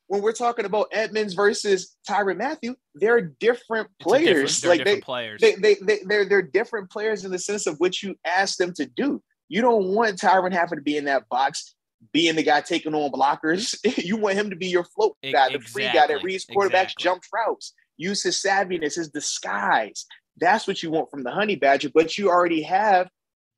when 0.07 0.21
we're 0.21 0.31
talking 0.31 0.65
about 0.65 0.89
Edmunds 0.91 1.33
versus 1.33 1.95
Tyrann 2.07 2.37
Mathieu, 2.37 2.75
they're 2.95 3.21
different 3.21 3.89
players. 3.99 4.59
Different, 4.59 4.61
they're 4.61 4.69
like 4.69 4.77
different 4.79 4.97
they, 4.97 5.01
players. 5.01 5.41
They, 5.41 5.55
they, 5.55 5.75
they, 5.81 5.99
they're, 6.05 6.25
they're 6.25 6.41
different 6.41 6.89
players 6.89 7.25
in 7.25 7.31
the 7.31 7.39
sense 7.39 7.67
of 7.67 7.79
what 7.79 8.03
you 8.03 8.15
ask 8.25 8.57
them 8.57 8.73
to 8.75 8.85
do. 8.85 9.21
You 9.49 9.61
don't 9.61 9.87
want 9.87 10.19
Tyrann 10.19 10.53
having 10.53 10.77
to 10.77 10.83
be 10.83 10.97
in 10.97 11.05
that 11.05 11.27
box, 11.29 11.75
being 12.11 12.35
the 12.35 12.43
guy 12.43 12.61
taking 12.61 12.93
on 12.93 13.11
blockers. 13.11 13.75
you 14.03 14.17
want 14.17 14.35
him 14.35 14.49
to 14.49 14.55
be 14.55 14.67
your 14.67 14.83
float 14.83 15.15
guy, 15.23 15.49
the 15.49 15.59
free 15.59 15.89
guy 15.91 16.07
that 16.07 16.23
reads 16.23 16.45
quarterbacks, 16.45 16.91
exactly. 16.91 17.03
jump 17.03 17.23
routes, 17.33 17.73
use 17.97 18.23
his 18.23 18.37
savviness, 18.37 18.95
his 18.95 19.09
disguise. 19.09 20.05
That's 20.37 20.67
what 20.67 20.83
you 20.83 20.91
want 20.91 21.09
from 21.11 21.23
the 21.23 21.31
Honey 21.31 21.55
Badger. 21.55 21.89
But 21.93 22.17
you 22.17 22.29
already 22.29 22.63
have 22.63 23.09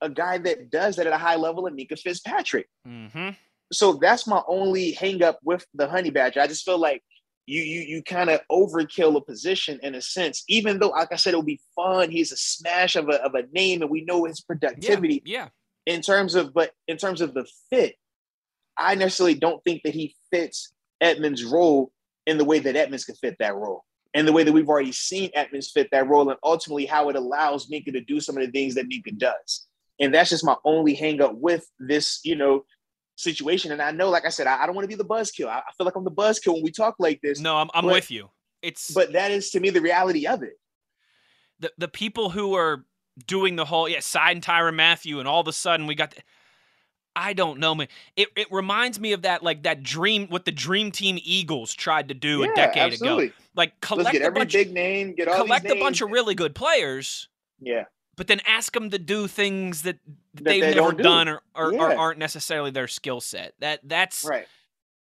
a 0.05 0.09
guy 0.09 0.37
that 0.37 0.69
does 0.71 0.95
that 0.95 1.07
at 1.07 1.13
a 1.13 1.17
high 1.17 1.35
level 1.35 1.67
in 1.67 1.75
Minkah 1.75 1.99
Fitzpatrick. 1.99 2.67
Mm-hmm 2.87 3.31
so 3.71 3.93
that's 3.93 4.27
my 4.27 4.41
only 4.47 4.93
hangup 4.93 5.35
with 5.43 5.65
the 5.73 5.87
honey 5.87 6.09
badger. 6.09 6.41
I 6.41 6.47
just 6.47 6.65
feel 6.65 6.77
like 6.77 7.03
you 7.47 7.61
you 7.61 7.81
you 7.81 8.03
kind 8.03 8.29
of 8.29 8.41
overkill 8.51 9.15
a 9.15 9.21
position 9.21 9.79
in 9.83 9.95
a 9.95 10.01
sense, 10.01 10.43
even 10.47 10.79
though, 10.79 10.89
like 10.89 11.11
I 11.11 11.15
said, 11.15 11.29
it'll 11.29 11.43
be 11.43 11.61
fun. 11.75 12.09
He's 12.09 12.31
a 12.31 12.37
smash 12.37 12.95
of 12.95 13.09
a 13.09 13.23
of 13.23 13.35
a 13.35 13.43
name, 13.53 13.81
and 13.81 13.91
we 13.91 14.03
know 14.03 14.25
his 14.25 14.41
productivity. 14.41 15.21
Yeah. 15.25 15.47
yeah. 15.85 15.93
In 15.93 16.01
terms 16.01 16.33
of, 16.33 16.53
but 16.53 16.71
in 16.87 16.97
terms 16.97 17.21
of 17.21 17.35
the 17.35 17.45
fit, 17.69 17.95
I 18.75 18.95
necessarily 18.95 19.35
don't 19.35 19.63
think 19.63 19.83
that 19.83 19.93
he 19.93 20.15
fits 20.31 20.73
Edmunds' 20.99 21.43
role 21.43 21.91
in 22.25 22.39
the 22.39 22.45
way 22.45 22.57
that 22.57 22.75
Edmunds 22.75 23.05
can 23.05 23.15
fit 23.15 23.35
that 23.39 23.55
role, 23.55 23.83
and 24.15 24.27
the 24.27 24.33
way 24.33 24.43
that 24.43 24.51
we've 24.51 24.69
already 24.69 24.91
seen 24.91 25.29
Edmunds 25.35 25.69
fit 25.69 25.89
that 25.91 26.07
role, 26.07 26.29
and 26.29 26.39
ultimately 26.43 26.87
how 26.87 27.09
it 27.09 27.15
allows 27.15 27.67
Minkah 27.67 27.93
to 27.93 28.01
do 28.01 28.19
some 28.19 28.37
of 28.37 28.43
the 28.43 28.51
things 28.51 28.73
that 28.75 28.89
Minkah 28.89 29.17
does. 29.17 29.67
And 29.99 30.13
that's 30.13 30.29
just 30.29 30.43
my 30.43 30.55
only 30.65 30.95
hangup 30.95 31.35
with 31.35 31.69
this, 31.79 32.19
you 32.23 32.35
know, 32.35 32.65
situation. 33.15 33.71
And 33.71 33.81
I 33.81 33.91
know, 33.91 34.09
like 34.09 34.25
I 34.25 34.29
said, 34.29 34.47
I, 34.47 34.63
I 34.63 34.65
don't 34.65 34.75
want 34.75 34.83
to 34.83 34.89
be 34.89 34.95
the 34.95 35.05
buzzkill. 35.05 35.47
I, 35.47 35.59
I, 35.59 35.71
feel 35.77 35.85
like 35.85 35.95
I'm 35.95 36.03
the 36.03 36.11
buzzkill 36.11 36.53
when 36.53 36.63
we 36.63 36.71
talk 36.71 36.95
like 36.99 37.21
this. 37.21 37.39
No, 37.39 37.55
I'm, 37.55 37.69
I'm 37.73 37.85
but, 37.85 37.93
with 37.93 38.11
you. 38.11 38.29
It's 38.61 38.91
but 38.91 39.13
that 39.13 39.31
is 39.31 39.51
to 39.51 39.59
me 39.59 39.69
the 39.69 39.81
reality 39.81 40.25
of 40.27 40.43
it. 40.43 40.53
The 41.59 41.71
the 41.77 41.87
people 41.87 42.29
who 42.29 42.55
are 42.55 42.85
doing 43.27 43.55
the 43.55 43.65
whole 43.65 43.87
yeah 43.87 43.99
side 43.99 44.35
and 44.35 44.43
Tyrann 44.43 44.75
Mathieu, 44.75 45.19
and 45.19 45.27
all 45.27 45.41
of 45.41 45.47
a 45.47 45.53
sudden 45.53 45.87
we 45.87 45.95
got. 45.95 46.11
The, 46.11 46.21
I 47.15 47.31
don't 47.33 47.59
know, 47.59 47.75
man. 47.75 47.87
It 48.17 48.29
it 48.35 48.47
reminds 48.51 48.99
me 48.99 49.13
of 49.13 49.21
that 49.21 49.43
like 49.43 49.63
that 49.63 49.83
dream 49.83 50.27
what 50.27 50.45
the 50.45 50.51
Dream 50.51 50.91
Team 50.91 51.19
Eagles 51.23 51.73
tried 51.73 52.09
to 52.09 52.13
do 52.13 52.39
yeah, 52.39 52.51
a 52.51 52.55
decade 52.55 52.93
absolutely. 52.93 53.25
ago. 53.27 53.35
Like 53.55 53.79
collect 53.81 54.05
Let's 54.05 54.13
get 54.13 54.21
a 54.23 54.25
every 54.25 54.39
bunch, 54.41 54.53
big 54.53 54.73
name, 54.73 55.13
get 55.13 55.27
all 55.27 55.35
collect 55.35 55.69
a 55.69 55.79
bunch 55.79 56.01
of 56.01 56.09
really 56.09 56.35
good 56.35 56.55
players. 56.55 57.29
Yeah 57.61 57.83
but 58.15 58.27
then 58.27 58.41
ask 58.47 58.73
them 58.73 58.89
to 58.89 58.99
do 58.99 59.27
things 59.27 59.81
that, 59.83 59.97
that 60.33 60.43
they've 60.43 60.61
they 60.61 60.75
never 60.75 60.93
done 60.93 61.27
or, 61.27 61.41
or, 61.55 61.73
yeah. 61.73 61.79
or, 61.79 61.97
aren't 61.97 62.19
necessarily 62.19 62.71
their 62.71 62.87
skill 62.87 63.21
set. 63.21 63.53
That 63.59 63.81
that's 63.83 64.23
right. 64.23 64.47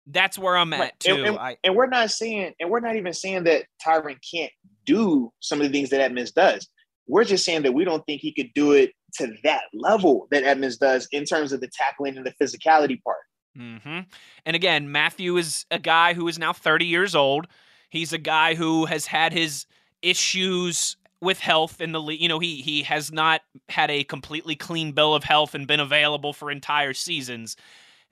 That's 0.07 0.39
where 0.39 0.57
I'm 0.57 0.73
right. 0.73 0.83
at 0.83 1.01
too. 1.01 1.15
And, 1.15 1.27
and, 1.27 1.39
I, 1.39 1.57
and, 1.63 1.77
we're 1.77 1.87
not 1.87 2.11
saying, 2.11 2.55
and 2.59 2.71
we're 2.71 2.81
not 2.81 2.97
even 2.97 3.13
saying 3.13 3.45
that 3.45 3.65
Tyrann 3.85 4.19
can't 4.29 4.51
do 4.85 5.33
some 5.41 5.61
of 5.61 5.67
the 5.67 5.73
things 5.73 5.91
that 5.91 6.01
Edmunds 6.01 6.33
does. 6.33 6.69
We're 7.07 7.25
just 7.25 7.45
saying 7.45 7.63
that 7.63 7.73
we 7.73 7.85
don't 7.85 8.05
think 8.05 8.21
he 8.21 8.33
could 8.33 8.51
do 8.55 8.73
it 8.73 8.93
to 9.19 9.33
that 9.45 9.63
level 9.73 10.27
that 10.31 10.43
Edmunds 10.43 10.79
does 10.79 11.07
in 11.13 11.25
terms 11.25 11.53
of 11.53 11.61
the 11.61 11.69
tackling 11.69 12.17
and 12.17 12.27
the 12.27 12.33
physicality 12.33 13.01
part. 13.03 13.19
Mm-hmm. 13.57 14.01
And 14.47 14.57
again, 14.57 14.91
Mathieu 14.91 15.37
is 15.37 15.67
a 15.71 15.79
guy 15.79 16.15
who 16.15 16.27
is 16.27 16.39
now 16.39 16.53
30 16.53 16.87
years 16.87 17.15
old. 17.15 17.47
He's 17.91 18.13
a 18.13 18.19
guy 18.19 18.55
who 18.55 18.87
has 18.87 19.07
had 19.07 19.33
his 19.33 19.67
issues 20.01 20.97
with 21.23 21.39
health 21.39 21.81
in 21.81 21.93
the 21.93 22.01
league. 22.01 22.21
You 22.21 22.29
know, 22.29 22.41
he 22.41 22.57
he 22.57 22.83
has 22.83 23.13
not 23.13 23.41
had 23.69 23.91
a 23.91 24.05
completely 24.05 24.57
clean 24.57 24.93
bill 24.93 25.15
of 25.15 25.25
health 25.25 25.55
and 25.55 25.67
been 25.67 25.81
available 25.81 26.33
for 26.33 26.51
entire 26.51 26.93
seasons. 26.93 27.57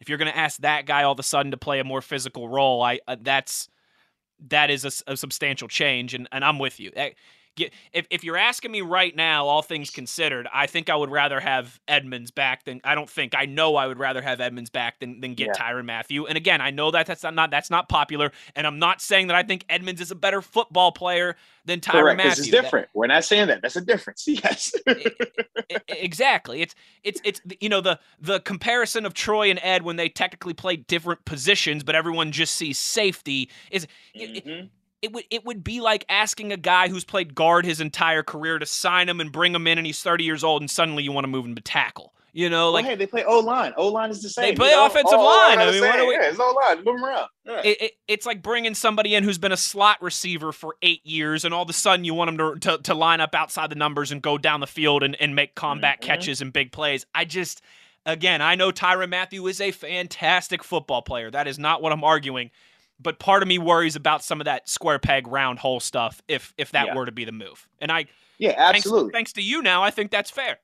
If 0.00 0.09
you're 0.09 0.17
going 0.17 0.31
to 0.31 0.38
ask 0.38 0.61
that 0.61 0.87
guy 0.87 1.02
all 1.02 1.12
of 1.12 1.19
a 1.19 1.25
sudden 1.25 1.50
to 1.50 1.59
play 1.59 1.81
a 1.81 1.85
more 1.85 2.00
physical 2.00 2.49
role, 2.49 2.83
I 2.83 3.00
uh, 3.07 3.17
that's 3.21 3.69
that 4.49 4.71
is 4.71 4.85
a, 4.85 5.12
a, 5.12 5.17
substantial 5.17 5.69
change, 5.69 6.14
and, 6.14 6.26
and 6.33 6.43
I'm 6.43 6.59
with 6.59 6.81
you. 6.81 6.90
If, 7.93 8.07
if 8.11 8.25
you're 8.25 8.37
asking 8.37 8.73
me 8.73 8.83
right 8.83 9.14
now, 9.14 9.47
all 9.47 9.62
things 9.62 9.90
considered, 9.90 10.49
I 10.52 10.67
think 10.67 10.88
I 10.88 10.97
would 10.97 11.11
rather 11.11 11.40
have 11.40 11.81
Edmunds 11.88 12.31
back 12.31 12.64
than 12.64 12.81
I 12.85 12.95
don't 12.95 13.09
think 13.09 13.35
I 13.35 13.47
know 13.47 13.76
I 13.76 13.87
would 13.87 13.99
rather 13.99 14.23
have 14.23 14.40
Edmunds 14.40 14.71
back 14.71 15.00
than, 15.00 15.21
than 15.21 15.35
get 15.35 15.49
yeah. 15.49 15.52
Tyrann 15.55 15.85
Mathieu. 15.85 16.26
And 16.26 16.37
again, 16.37 16.61
I 16.61 16.71
know 16.71 16.90
that 16.90 17.07
that's 17.07 17.23
not 17.23 17.50
that's 17.50 17.71
not 17.71 17.88
popular, 17.88 18.33
and 18.57 18.67
I'm 18.67 18.79
not 18.79 19.00
saying 19.00 19.29
that 19.29 19.37
I 19.37 19.43
think 19.43 19.64
Edmunds 19.69 20.00
is 20.00 20.11
a 20.11 20.14
better 20.14 20.43
football 20.43 20.93
player 20.93 21.37
than 21.64 21.81
Tyrann 21.81 22.17
Correct. 22.17 22.23
This 22.23 22.38
is 22.40 22.49
different. 22.49 22.87
That, 22.88 22.99
We're 22.99 23.07
not 23.07 23.25
saying 23.25 23.49
that. 23.49 23.62
That's 23.62 23.76
a 23.76 23.81
difference. 23.81 24.26
Yes. 24.40 24.73
exactly. 25.88 26.62
It's 26.62 26.75
it's 27.02 27.21
it's 27.25 27.40
you 27.61 27.69
know 27.69 27.81
the 27.81 27.99
the 28.21 28.40
comparison 28.40 29.05
of 29.05 29.12
Troy 29.12 29.50
and 29.50 29.59
Ed 29.62 29.83
when 29.83 29.97
they 29.97 30.09
technically 30.09 30.55
play 30.55 30.76
different 30.76 31.25
positions, 31.25 31.83
but 31.83 31.95
everyone 31.95 32.33
just 32.33 32.57
sees 32.57 32.79
safety 32.79 33.50
is. 33.71 33.87
Mm-hmm. 34.17 34.49
It, 34.49 34.71
it 35.02 35.12
would 35.12 35.25
it 35.30 35.45
would 35.45 35.64
be 35.64 35.80
like 35.80 36.04
asking 36.09 36.52
a 36.52 36.57
guy 36.57 36.88
who's 36.88 37.04
played 37.04 37.35
guard 37.35 37.64
his 37.64 37.80
entire 37.80 38.23
career 38.23 38.59
to 38.59 38.66
sign 38.66 39.09
him 39.09 39.21
and 39.21 39.33
bring 39.33 39.54
him 39.54 39.66
in 39.66 39.78
and 39.78 39.87
he's 39.87 40.02
30 40.02 40.25
years 40.25 40.45
old 40.45 40.62
and 40.62 40.71
suddenly 40.71 41.02
you 41.02 41.12
want 41.12 41.25
to 41.25 41.28
move 41.28 41.45
him 41.45 41.54
to 41.54 41.62
tackle. 41.62 42.12
You 42.33 42.49
know, 42.49 42.71
like 42.71 42.85
well, 42.85 42.90
hey, 42.90 42.97
they 42.97 43.07
play 43.09 43.25
O 43.25 43.40
line. 43.40 43.73
O 43.76 43.88
line 43.88 44.11
is 44.11 44.23
the 44.23 44.28
same. 44.28 44.45
They 44.45 44.54
play 44.54 44.71
you 44.71 44.76
know? 44.76 44.87
offensive 44.87 45.19
line. 45.19 45.59
I 45.59 45.71
mean, 45.73 45.80
what 45.80 46.07
we? 46.07 46.14
Yeah, 46.14 46.28
it's 46.28 46.38
O 46.38 46.54
line. 46.64 46.76
Move 46.76 46.85
them 46.85 47.04
around. 47.04 47.28
Yeah. 47.45 47.62
It, 47.64 47.83
it, 47.83 47.92
it's 48.07 48.25
like 48.25 48.40
bringing 48.40 48.75
somebody 48.75 49.16
in 49.16 49.25
who's 49.25 49.38
been 49.38 49.50
a 49.50 49.57
slot 49.57 50.00
receiver 50.00 50.52
for 50.52 50.76
eight 50.80 51.04
years, 51.04 51.45
and 51.45 51.52
all 51.52 51.64
of 51.64 51.69
a 51.69 51.73
sudden 51.73 52.04
you 52.04 52.14
want 52.14 52.30
him 52.30 52.38
to, 52.38 52.59
to, 52.61 52.83
to 52.85 52.95
line 52.95 53.21
up 53.21 53.35
outside 53.35 53.69
the 53.69 53.75
numbers 53.75 54.12
and 54.12 54.23
go 54.23 54.38
down 54.38 54.61
the 54.61 54.69
field 54.69 55.02
and, 55.02 55.21
and 55.21 55.35
make 55.35 55.57
combat 55.57 56.00
mm-hmm. 56.00 56.07
catches 56.07 56.40
and 56.40 56.52
big 56.52 56.71
plays. 56.71 57.04
I 57.16 57.25
just, 57.25 57.62
again, 58.07 58.40
I 58.42 58.54
know 58.54 58.71
Tyrann 58.71 59.11
Mathieu 59.11 59.49
is 59.49 59.61
a 59.61 59.73
fantastic 59.73 60.62
football 60.62 61.02
player. 61.02 61.33
That 61.33 61.49
is 61.49 61.59
not 61.59 61.83
what 61.83 61.90
I'm 61.90 62.04
arguing 62.04 62.52
but 63.02 63.19
part 63.19 63.42
of 63.42 63.49
me 63.49 63.59
worries 63.59 63.97
about 63.97 64.23
some 64.23 64.40
of 64.40 64.45
that 64.45 64.69
square 64.69 64.99
peg 64.99 65.26
round 65.26 65.59
hole 65.59 65.80
stuff 65.80 66.23
if 66.28 66.54
if 66.59 66.73
that 66.73 66.87
yeah. 66.87 66.95
were 66.95 67.07
to 67.07 67.12
be 67.12 67.25
the 67.25 67.33
move. 67.33 67.66
And 67.80 67.90
I 67.90 68.07
yeah, 68.38 68.54
absolutely. 68.57 69.12
Thanks, 69.12 69.14
thanks, 69.14 69.33
to 69.35 69.42
you 69.42 69.62
now, 69.62 69.83
I 69.83 69.90
think 69.90 70.11
that's 70.11 70.30
fair. 70.30 70.59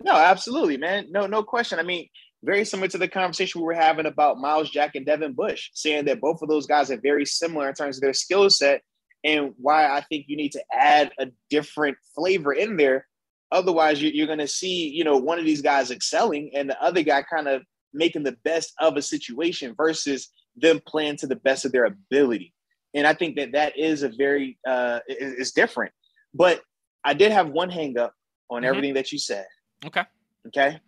No, 0.00 0.12
absolutely, 0.12 0.76
man. 0.76 1.06
No, 1.10 1.26
no 1.26 1.42
question. 1.42 1.78
I 1.78 1.82
mean, 1.82 2.08
very 2.44 2.64
similar 2.64 2.88
to 2.88 2.98
the 2.98 3.08
conversation 3.08 3.60
we 3.60 3.66
were 3.66 3.74
having 3.74 4.06
about 4.06 4.38
Myles 4.38 4.70
Jack 4.70 4.94
and 4.94 5.06
Devin 5.06 5.32
Bush, 5.32 5.70
saying 5.74 6.04
that 6.06 6.20
both 6.20 6.42
of 6.42 6.48
those 6.48 6.66
guys 6.66 6.90
are 6.90 7.00
very 7.00 7.24
similar 7.24 7.68
in 7.68 7.74
terms 7.74 7.96
of 7.96 8.02
their 8.02 8.12
skill 8.12 8.48
set 8.50 8.82
and 9.24 9.52
why 9.58 9.86
I 9.86 10.00
think 10.02 10.26
you 10.28 10.36
need 10.36 10.52
to 10.52 10.62
add 10.72 11.12
a 11.18 11.26
different 11.50 11.96
flavor 12.14 12.52
in 12.52 12.76
there. 12.76 13.06
Otherwise, 13.50 14.02
you're 14.02 14.26
going 14.26 14.38
to 14.38 14.46
see, 14.46 14.88
you 14.88 15.04
know, 15.04 15.16
one 15.16 15.38
of 15.38 15.44
these 15.44 15.62
guys 15.62 15.90
excelling 15.90 16.50
and 16.54 16.68
the 16.68 16.80
other 16.82 17.02
guy 17.02 17.22
kind 17.22 17.48
of 17.48 17.62
making 17.92 18.22
the 18.22 18.36
best 18.44 18.72
of 18.78 18.96
a 18.96 19.02
situation 19.02 19.74
versus 19.76 20.30
them 20.60 20.80
playing 20.86 21.16
to 21.18 21.26
the 21.26 21.36
best 21.36 21.64
of 21.64 21.72
their 21.72 21.84
ability. 21.84 22.52
And 22.94 23.06
I 23.06 23.14
think 23.14 23.36
that 23.36 23.52
that 23.52 23.78
is 23.78 24.02
a 24.02 24.08
very 24.08 24.58
uh, 24.66 25.00
is 25.08 25.52
different. 25.52 25.92
But 26.34 26.62
I 27.04 27.14
did 27.14 27.32
have 27.32 27.48
one 27.48 27.70
hang 27.70 27.98
up 27.98 28.14
on 28.50 28.62
mm-hmm. 28.62 28.68
everything 28.68 28.94
that 28.94 29.12
you 29.12 29.18
said. 29.18 29.46
Okay. 29.84 30.04
Okay. 30.48 30.80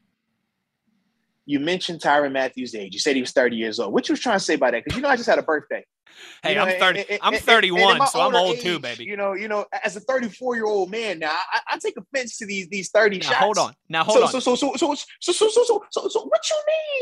You 1.47 1.61
mentioned 1.61 2.01
Tyrann 2.01 2.33
Mathieu's 2.33 2.75
age. 2.75 2.93
You 2.93 3.01
said 3.01 3.17
he 3.17 3.23
was 3.23 3.33
30 3.33 3.57
years 3.57 3.81
old. 3.81 3.93
What 3.93 4.09
you 4.09 4.13
was 4.13 4.21
trying 4.21 4.39
to 4.39 4.45
say 4.45 4.57
by 4.57 4.71
that? 4.71 4.85
Because 4.85 4.97
you 4.97 5.03
know 5.03 5.09
I 5.09 5.17
just 5.17 5.29
had 5.29 5.39
a 5.39 5.43
birthday. 5.43 5.85
Hey, 6.43 6.51
You 6.51 6.55
know, 6.57 6.65
I'm 6.65 6.79
30. 6.79 7.01
and- 7.01 7.19
I'm 7.23 7.29
and- 7.29 7.37
and 7.37 7.45
31, 7.45 8.07
so 8.09 8.21
I'm 8.21 8.35
old 8.35 8.59
too, 8.61 8.79
baby. 8.79 9.05
You 9.05 9.17
know, 9.17 9.33
you 9.33 9.49
know, 9.49 9.67
as 9.85 9.97
a 9.97 10.01
34 10.01 10.57
year 10.57 10.65
old 10.65 10.91
man 10.91 11.19
now, 11.19 11.33
I, 11.53 11.61
I 11.69 11.79
take 11.79 11.97
offense 11.97 12.39
to 12.39 12.47
these 12.47 12.69
these 12.69 12.91
30 12.91 13.19
Now, 13.19 13.27
shots. 13.27 13.37
hold 13.37 13.59
on. 13.59 13.75
Now 13.89 14.05
hold 14.05 14.19
so, 14.19 14.25
on. 14.25 14.31
So, 14.31 14.41
so, 14.41 14.55
so, 14.57 14.77
so, 14.77 14.95
so, 14.95 15.05
so, 15.21 15.33
so, 15.33 15.49
so, 15.49 15.65
so, 15.65 15.85
so, 15.91 16.09
so, 16.09 16.25
what 16.25 16.41
you 16.51 16.57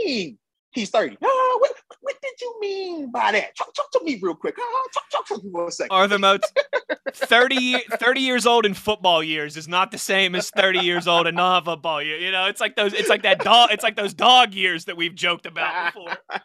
mean? 0.06 0.38
He's 0.72 0.90
30. 0.90 1.16
Ah, 1.22 1.56
what, 1.60 1.72
what 2.08 2.22
did 2.22 2.40
you 2.40 2.56
mean 2.60 3.10
by 3.10 3.32
that? 3.32 3.54
Talk, 3.56 3.74
talk 3.74 3.90
to 3.92 4.00
me 4.02 4.18
real 4.20 4.34
quick. 4.34 4.54
Ah, 4.58 4.82
talk, 4.94 5.10
talk 5.10 5.26
to 5.28 5.44
me 5.44 5.50
for 5.52 5.68
a 5.68 5.70
second. 5.70 5.94
Arthur 5.94 6.18
Moats, 6.18 6.50
30, 7.12 7.80
30 7.92 8.20
years 8.20 8.46
old 8.46 8.64
in 8.64 8.72
football 8.72 9.22
years 9.22 9.56
is 9.58 9.68
not 9.68 9.90
the 9.90 9.98
same 9.98 10.34
as 10.34 10.48
30 10.50 10.78
years 10.78 11.06
old 11.06 11.26
in 11.26 11.34
non-football 11.34 12.02
year. 12.02 12.16
You 12.16 12.32
know, 12.32 12.46
it's 12.46 12.60
like 12.62 12.76
those 12.76 12.94
it's 12.94 13.10
like 13.10 13.22
that 13.24 13.40
dog 13.40 13.70
it's 13.72 13.82
like 13.82 13.96
those 13.96 14.14
dog 14.14 14.54
years 14.54 14.86
that 14.86 14.96
we've 14.96 15.14
joked 15.14 15.44
about 15.46 15.94
before. 15.94 16.16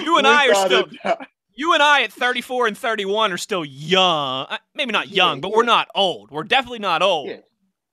You 0.00 0.18
and 0.18 0.26
I 0.26 0.48
are 0.48 0.54
still-. 0.66 0.88
You 1.54 1.72
and 1.72 1.82
I 1.82 2.02
at 2.02 2.12
34 2.12 2.66
and 2.66 2.76
31 2.76 3.32
are 3.32 3.38
still 3.38 3.64
young. 3.64 4.46
Uh, 4.50 4.58
Maybe 4.74 4.90
not 4.90 5.08
Yeah, 5.08 5.26
young, 5.28 5.40
but 5.40 5.50
yeah. 5.52 5.56
we're 5.56 5.62
not 5.64 5.88
old. 5.94 6.32
We're 6.32 6.42
definitely 6.42 6.80
not 6.80 7.00
old. 7.00 7.28
Yeah. 7.30 7.36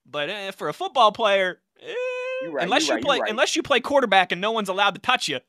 But 0.09 0.29
eh, 0.29 0.51
for 0.51 0.67
a 0.67 0.73
football 0.73 1.11
player, 1.11 1.61
eh, 1.79 1.93
right, 2.51 2.63
unless 2.63 2.87
you 2.87 2.95
right, 2.95 3.03
play 3.03 3.19
right. 3.19 3.29
unless 3.29 3.55
you 3.55 3.61
play 3.61 3.79
quarterback 3.79 4.31
and 4.31 4.41
no 4.41 4.51
one's 4.51 4.67
allowed 4.67 4.95
to 4.95 4.99
touch 5.01 5.27
you, 5.27 5.39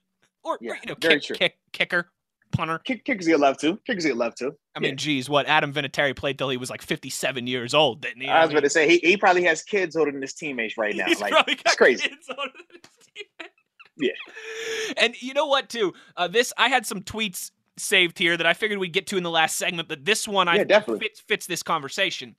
or, 0.45 0.55
or, 0.55 0.59
you 0.61 0.75
know, 0.87 0.95
kick, 0.95 1.23
kick, 1.23 1.59
kicker, 1.73 2.11
punter. 2.53 2.79
Kick, 2.81 3.05
kickers 3.05 3.27
get 3.27 3.41
love 3.41 3.59
too. 3.59 3.79
Kickers 3.87 4.05
get 4.05 4.17
love 4.17 4.35
too. 4.35 4.55
I 4.77 4.81
mean, 4.81 4.97
geez, 4.97 5.29
what 5.29 5.47
Adam 5.47 5.73
Vinatieri 5.73 6.15
played 6.17 6.39
till 6.39 6.49
he 6.49 6.57
was 6.57 6.71
like 6.71 6.83
57 6.83 7.47
years 7.47 7.75
old, 7.75 8.01
didn't 8.01 8.23
he? 8.23 8.29
I 8.29 8.41
was 8.41 8.49
mean, 8.49 8.59
about 8.59 8.65
to 8.65 8.71
say 8.71 8.89
he, 8.89 8.99
he 8.99 9.17
probably 9.17 9.45
has 9.45 9.63
kids 9.63 9.97
older 9.97 10.13
than 10.13 10.23
his 10.23 10.35
teammates 10.35 10.77
right 10.77 10.95
now. 10.95 11.07
Like 11.21 11.33
it's 11.65 11.75
crazy. 11.77 12.09
kids 12.09 12.29
older 12.29 12.51
than 12.57 12.81
his 12.83 13.07
teammates. 13.15 13.55
Yeah. 13.97 14.11
And 14.97 15.21
you 15.23 15.33
know 15.35 15.47
what, 15.47 15.69
too? 15.69 15.95
Uh, 16.17 16.29
this 16.29 16.53
I 16.59 16.69
had 16.69 16.85
some 16.85 17.01
tweets 17.01 17.51
saved 17.79 18.19
here 18.19 18.37
that 18.37 18.47
I 18.47 18.53
figured 18.53 18.79
we'd 18.79 18.93
get 18.93 19.07
to 19.09 19.17
in 19.17 19.23
the 19.23 19.31
last 19.31 19.57
segment, 19.57 19.89
but 19.89 20.05
this 20.05 20.29
one 20.29 20.47
I 20.47 20.57
Yeah, 20.57 20.65
definitely. 20.65 21.01
fits 21.07 21.21
fits 21.21 21.47
this 21.47 21.63
conversation. 21.63 22.37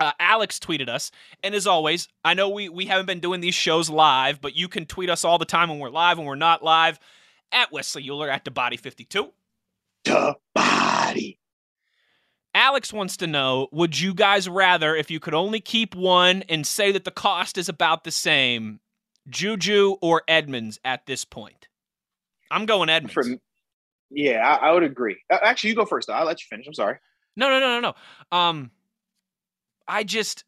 Uh, 0.00 0.12
Alex 0.20 0.58
tweeted 0.58 0.88
us, 0.88 1.10
and 1.42 1.54
as 1.54 1.66
always, 1.66 2.08
I 2.24 2.34
know 2.34 2.48
we 2.50 2.68
we 2.68 2.86
haven't 2.86 3.06
been 3.06 3.20
doing 3.20 3.40
these 3.40 3.54
shows 3.54 3.88
live, 3.88 4.40
but 4.40 4.56
you 4.56 4.68
can 4.68 4.86
tweet 4.86 5.08
us 5.08 5.24
all 5.24 5.38
the 5.38 5.44
time 5.44 5.68
when 5.68 5.78
we're 5.78 5.90
live 5.90 6.18
and 6.18 6.26
we're 6.26 6.34
not 6.34 6.62
live 6.64 6.98
at 7.52 7.72
Wesley 7.72 8.08
Euler 8.08 8.30
at 8.30 8.44
the 8.44 8.50
Body 8.50 8.76
52. 8.76 9.32
The 10.04 10.34
body. 10.54 11.38
Alex 12.54 12.92
wants 12.92 13.16
to 13.18 13.26
know 13.26 13.68
Would 13.72 14.00
you 14.00 14.14
guys 14.14 14.48
rather, 14.48 14.94
if 14.96 15.10
you 15.10 15.20
could 15.20 15.34
only 15.34 15.60
keep 15.60 15.94
one 15.94 16.42
and 16.48 16.66
say 16.66 16.92
that 16.92 17.04
the 17.04 17.10
cost 17.10 17.58
is 17.58 17.68
about 17.68 18.04
the 18.04 18.10
same, 18.10 18.80
Juju 19.28 19.96
or 20.00 20.22
Edmunds 20.26 20.78
at 20.84 21.06
this 21.06 21.24
point? 21.24 21.68
I'm 22.50 22.66
going 22.66 22.88
Edmunds. 22.88 23.14
For 23.14 23.24
yeah, 24.10 24.46
I, 24.46 24.68
I 24.68 24.72
would 24.72 24.82
agree. 24.82 25.18
Actually, 25.30 25.70
you 25.70 25.76
go 25.76 25.84
first. 25.84 26.08
Though. 26.08 26.14
I'll 26.14 26.26
let 26.26 26.40
you 26.40 26.46
finish. 26.48 26.66
I'm 26.66 26.74
sorry. 26.74 26.96
No, 27.36 27.50
no, 27.50 27.60
no, 27.60 27.80
no, 27.80 27.94
no. 28.32 28.36
Um, 28.36 28.70
I 29.86 30.02
just 30.02 30.44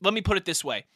let 0.00 0.14
me 0.14 0.20
put 0.20 0.36
it 0.36 0.44
this 0.44 0.64
way. 0.64 0.86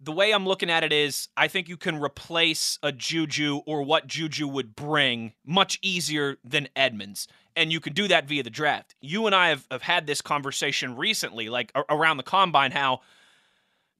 The 0.00 0.12
way 0.12 0.32
I'm 0.32 0.46
looking 0.46 0.70
at 0.70 0.84
it 0.84 0.92
is, 0.92 1.28
I 1.36 1.48
think 1.48 1.68
you 1.68 1.76
can 1.76 1.98
replace 2.00 2.78
a 2.82 2.92
Juju 2.92 3.62
or 3.66 3.82
what 3.82 4.06
Juju 4.06 4.46
would 4.48 4.76
bring 4.76 5.32
much 5.46 5.78
easier 5.82 6.36
than 6.44 6.68
Edmunds. 6.76 7.26
And 7.56 7.72
you 7.72 7.80
can 7.80 7.92
do 7.92 8.08
that 8.08 8.26
via 8.28 8.42
the 8.42 8.50
draft. 8.50 8.96
You 9.00 9.26
and 9.26 9.34
I 9.34 9.48
have, 9.50 9.66
have 9.70 9.82
had 9.82 10.06
this 10.06 10.20
conversation 10.20 10.96
recently, 10.96 11.48
like 11.48 11.72
around 11.88 12.16
the 12.16 12.22
combine, 12.24 12.72
how 12.72 13.00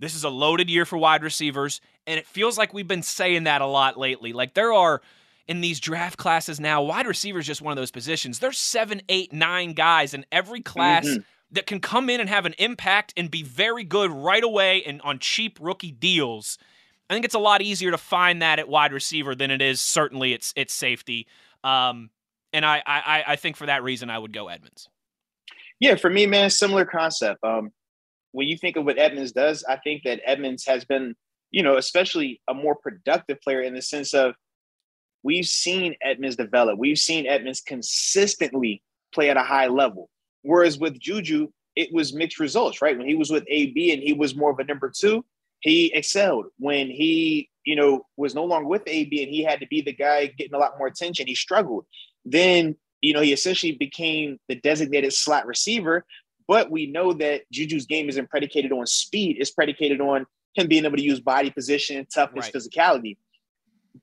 this 0.01 0.15
is 0.15 0.25
a 0.25 0.29
loaded 0.29 0.69
year 0.69 0.85
for 0.85 0.99
wide 0.99 1.23
receivers. 1.23 1.81
And 2.07 2.19
it 2.19 2.27
feels 2.27 2.59
like 2.59 2.75
we've 2.75 2.89
been 2.89 3.03
saying 3.03 3.45
that 3.45 3.63
a 3.63 3.67
lot 3.67 3.97
lately. 3.97 4.33
Like 4.33 4.55
there 4.55 4.73
are 4.73 5.01
in 5.47 5.61
these 5.61 5.79
draft 5.79 6.19
classes 6.19 6.59
now, 6.59 6.83
wide 6.83 7.07
receiver 7.07 7.39
is 7.39 7.47
just 7.47 7.63
one 7.63 7.71
of 7.73 7.77
those 7.77 7.91
positions. 7.93 8.41
There's 8.41 8.59
seven, 8.59 9.01
eight, 9.09 9.33
nine 9.33 9.73
guys 9.73 10.13
in 10.15 10.27
every 10.33 10.61
class 10.61 11.07
Mhm. 11.07 11.25
That 11.51 11.67
can 11.67 11.79
come 11.79 12.11
in 12.11 12.21
and 12.21 12.29
have 12.29 12.47
an 12.47 12.55
impact 12.59 13.15
and 13.17 13.31
be 13.31 13.43
very 13.43 13.85
good 13.85 14.11
right 14.11 14.43
away 14.43 14.83
and 14.83 15.01
on 15.03 15.21
cheap 15.21 15.59
rookie 15.61 15.93
deals. 15.93 16.59
I 17.09 17.15
think 17.15 17.25
it's 17.25 17.35
a 17.35 17.39
lot 17.39 17.63
easier 17.63 17.91
to 17.91 17.99
find 17.99 18.43
that 18.43 18.59
at 18.59 18.69
wide 18.69 18.93
receiver 18.93 19.35
than 19.35 19.51
it 19.51 19.63
is 19.63 19.81
certainly 19.81 20.33
it's 20.33 20.53
it's 20.57 20.75
safety. 20.75 21.29
Um, 21.63 22.11
and 22.53 22.65
I, 22.65 22.83
I 22.87 23.25
I 23.29 23.37
think 23.37 23.57
for 23.57 23.67
that 23.67 23.83
reason 23.83 24.11
I 24.11 24.19
would 24.19 24.33
go 24.33 24.49
Edmunds. 24.49 24.89
Yeah, 25.81 25.97
for 25.97 26.11
me, 26.11 26.27
man, 26.27 26.51
similar 26.51 26.85
concept. 26.85 27.43
Um, 27.45 27.71
when 28.33 28.49
you 28.49 28.57
think 28.57 28.77
of 28.77 28.85
what 28.85 28.99
Edmunds 28.99 29.33
does, 29.33 29.65
I 29.69 29.77
think 29.77 30.03
that 30.05 30.21
Edmunds 30.25 30.65
has 30.67 30.85
been, 30.85 31.15
you 31.51 31.63
know, 31.63 31.77
especially 31.77 32.41
a 32.49 32.55
more 32.55 32.75
productive 32.75 33.41
player 33.41 33.61
in 33.61 33.75
the 33.75 33.83
sense 33.83 34.15
of 34.15 34.35
we've 35.23 35.47
seen 35.47 35.95
Edmunds 36.03 36.37
develop. 36.37 36.79
We've 36.79 36.99
seen 36.99 37.27
Edmunds 37.27 37.61
consistently 37.61 38.83
play 39.13 39.31
at 39.31 39.37
a 39.37 39.43
high 39.43 39.69
level. 39.69 40.09
Whereas 40.45 40.79
with 40.79 41.01
Juju, 41.01 41.49
it 41.75 41.93
was 41.93 42.15
mixed 42.15 42.39
results, 42.39 42.81
right? 42.81 42.97
When 42.97 43.09
he 43.09 43.17
was 43.17 43.31
with 43.31 43.45
AB 43.49 43.93
and 43.93 44.03
he 44.03 44.13
was 44.13 44.37
more 44.37 44.51
of 44.53 44.59
a 44.61 44.65
number 44.65 44.93
two, 44.95 45.25
he 45.61 45.93
excelled. 45.93 46.47
When 46.59 46.89
he, 46.89 47.49
you 47.65 47.75
know, 47.75 48.07
was 48.17 48.35
no 48.35 48.45
longer 48.45 48.69
with 48.69 48.83
AB 48.87 49.23
and 49.23 49.33
he 49.33 49.43
had 49.43 49.61
to 49.61 49.67
be 49.67 49.81
the 49.81 49.93
guy 49.93 50.27
getting 50.27 50.55
a 50.55 50.59
lot 50.59 50.79
more 50.79 50.87
attention, 50.87 51.27
he 51.27 51.35
struggled. 51.35 51.87
Then, 52.25 52.77
you 53.01 53.13
know, 53.15 53.23
he 53.23 53.33
essentially 53.33 53.73
became 53.73 54.39
the 54.49 54.57
designated 54.57 55.13
slot 55.13 55.47
receiver. 55.47 56.05
But 56.47 56.71
we 56.71 56.87
know 56.87 57.15
that 57.15 57.51
Juju's 57.51 57.87
game 57.87 58.11
isn't 58.11 58.29
predicated 58.29 58.71
on 58.71 58.87
speed, 58.87 59.39
it's 59.41 59.51
predicated 59.51 60.03
on 60.03 60.27
him 60.55 60.69
being 60.69 60.85
able 60.85 60.99
to 60.99 61.03
use 61.03 61.19
body 61.21 61.51
position, 61.51 62.07
toughness, 62.15 62.47
Right. 62.47 62.55
physicality. 62.55 63.17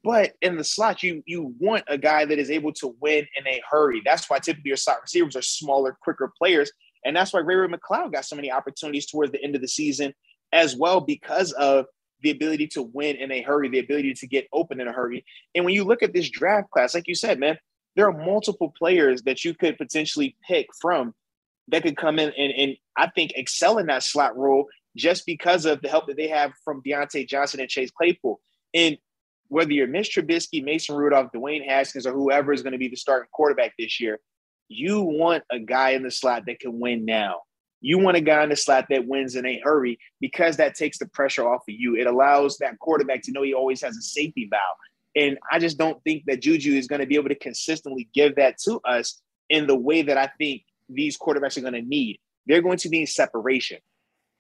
But 0.03 0.33
in 0.41 0.57
the 0.57 0.63
slot, 0.63 1.03
you 1.03 1.21
you 1.25 1.53
want 1.59 1.83
a 1.87 1.97
guy 1.97 2.25
that 2.25 2.39
is 2.39 2.49
able 2.49 2.71
to 2.73 2.95
win 3.01 3.27
in 3.35 3.47
a 3.47 3.61
hurry. 3.69 4.01
That's 4.05 4.29
why 4.29 4.39
typically 4.39 4.69
your 4.69 4.77
slot 4.77 5.01
receivers 5.01 5.35
are 5.35 5.41
smaller, 5.41 5.97
quicker 6.01 6.31
players. 6.37 6.71
And 7.03 7.15
that's 7.15 7.33
why 7.33 7.39
Ray-Ray 7.39 7.67
McCloud 7.67 8.13
got 8.13 8.25
so 8.25 8.35
many 8.35 8.51
opportunities 8.51 9.07
towards 9.07 9.31
the 9.31 9.43
end 9.43 9.55
of 9.55 9.61
the 9.61 9.67
season 9.67 10.13
as 10.53 10.75
well 10.75 11.01
because 11.01 11.51
of 11.53 11.85
the 12.21 12.29
ability 12.29 12.67
to 12.67 12.83
win 12.83 13.15
in 13.15 13.31
a 13.31 13.41
hurry, 13.41 13.67
the 13.69 13.79
ability 13.79 14.13
to 14.13 14.27
get 14.27 14.47
open 14.53 14.79
in 14.79 14.87
a 14.87 14.91
hurry. 14.91 15.25
And 15.55 15.65
when 15.65 15.73
you 15.73 15.83
look 15.83 16.03
at 16.03 16.13
this 16.13 16.29
draft 16.29 16.69
class, 16.69 16.93
like 16.93 17.07
you 17.07 17.15
said, 17.15 17.39
man, 17.39 17.57
there 17.95 18.07
are 18.07 18.25
multiple 18.25 18.73
players 18.77 19.23
that 19.23 19.43
you 19.43 19.53
could 19.53 19.77
potentially 19.77 20.35
pick 20.47 20.67
from 20.79 21.13
that 21.69 21.83
could 21.83 21.97
come 21.97 22.19
in 22.19 22.31
and, 22.37 22.53
and 22.53 22.75
I 22.97 23.09
think 23.09 23.31
excel 23.35 23.77
in 23.77 23.87
that 23.87 24.03
slot 24.03 24.37
role 24.37 24.67
just 24.95 25.25
because 25.25 25.65
of 25.65 25.81
the 25.81 25.89
help 25.89 26.07
that 26.07 26.17
they 26.17 26.27
have 26.27 26.51
from 26.63 26.81
Diontae 26.83 27.27
Johnson 27.27 27.59
and 27.59 27.69
Chase 27.69 27.91
Claypool. 27.91 28.39
And 28.73 28.97
whether 29.51 29.73
you're 29.73 29.85
Mitch 29.85 30.15
Trubisky, 30.15 30.63
Mason 30.63 30.95
Rudolph, 30.95 31.29
Dwayne 31.35 31.67
Haskins, 31.67 32.07
or 32.07 32.13
whoever 32.13 32.53
is 32.53 32.61
going 32.61 32.71
to 32.71 32.79
be 32.79 32.87
the 32.87 32.95
starting 32.95 33.27
quarterback 33.33 33.73
this 33.77 33.99
year, 33.99 34.17
you 34.69 35.01
want 35.01 35.43
a 35.51 35.59
guy 35.59 35.89
in 35.89 36.03
the 36.03 36.09
slot 36.09 36.43
that 36.47 36.61
can 36.61 36.79
win 36.79 37.03
now. 37.03 37.41
You 37.81 37.99
want 37.99 38.15
a 38.15 38.21
guy 38.21 38.43
in 38.43 38.49
the 38.49 38.55
slot 38.55 38.85
that 38.89 39.05
wins 39.05 39.35
in 39.35 39.45
a 39.45 39.59
hurry 39.61 39.99
because 40.21 40.55
that 40.55 40.75
takes 40.75 40.99
the 40.99 41.07
pressure 41.07 41.45
off 41.45 41.63
of 41.67 41.75
you. 41.75 41.97
It 41.97 42.07
allows 42.07 42.59
that 42.59 42.79
quarterback 42.79 43.23
to 43.23 43.33
know 43.33 43.41
he 43.41 43.53
always 43.53 43.81
has 43.81 43.97
a 43.97 44.01
safety 44.01 44.47
valve. 44.49 44.77
And 45.17 45.37
I 45.51 45.59
just 45.59 45.77
don't 45.77 46.01
think 46.05 46.23
that 46.27 46.41
Juju 46.41 46.71
is 46.71 46.87
going 46.87 47.01
to 47.01 47.05
be 47.05 47.15
able 47.15 47.27
to 47.27 47.35
consistently 47.35 48.07
give 48.13 48.37
that 48.37 48.57
to 48.59 48.79
us 48.85 49.21
in 49.49 49.67
the 49.67 49.75
way 49.75 50.01
that 50.01 50.17
I 50.17 50.31
think 50.37 50.63
these 50.87 51.17
quarterbacks 51.17 51.57
are 51.57 51.61
going 51.61 51.73
to 51.73 51.81
need. 51.81 52.21
They're 52.45 52.61
going 52.61 52.77
to 52.77 52.89
need 52.89 53.07
separation. 53.07 53.79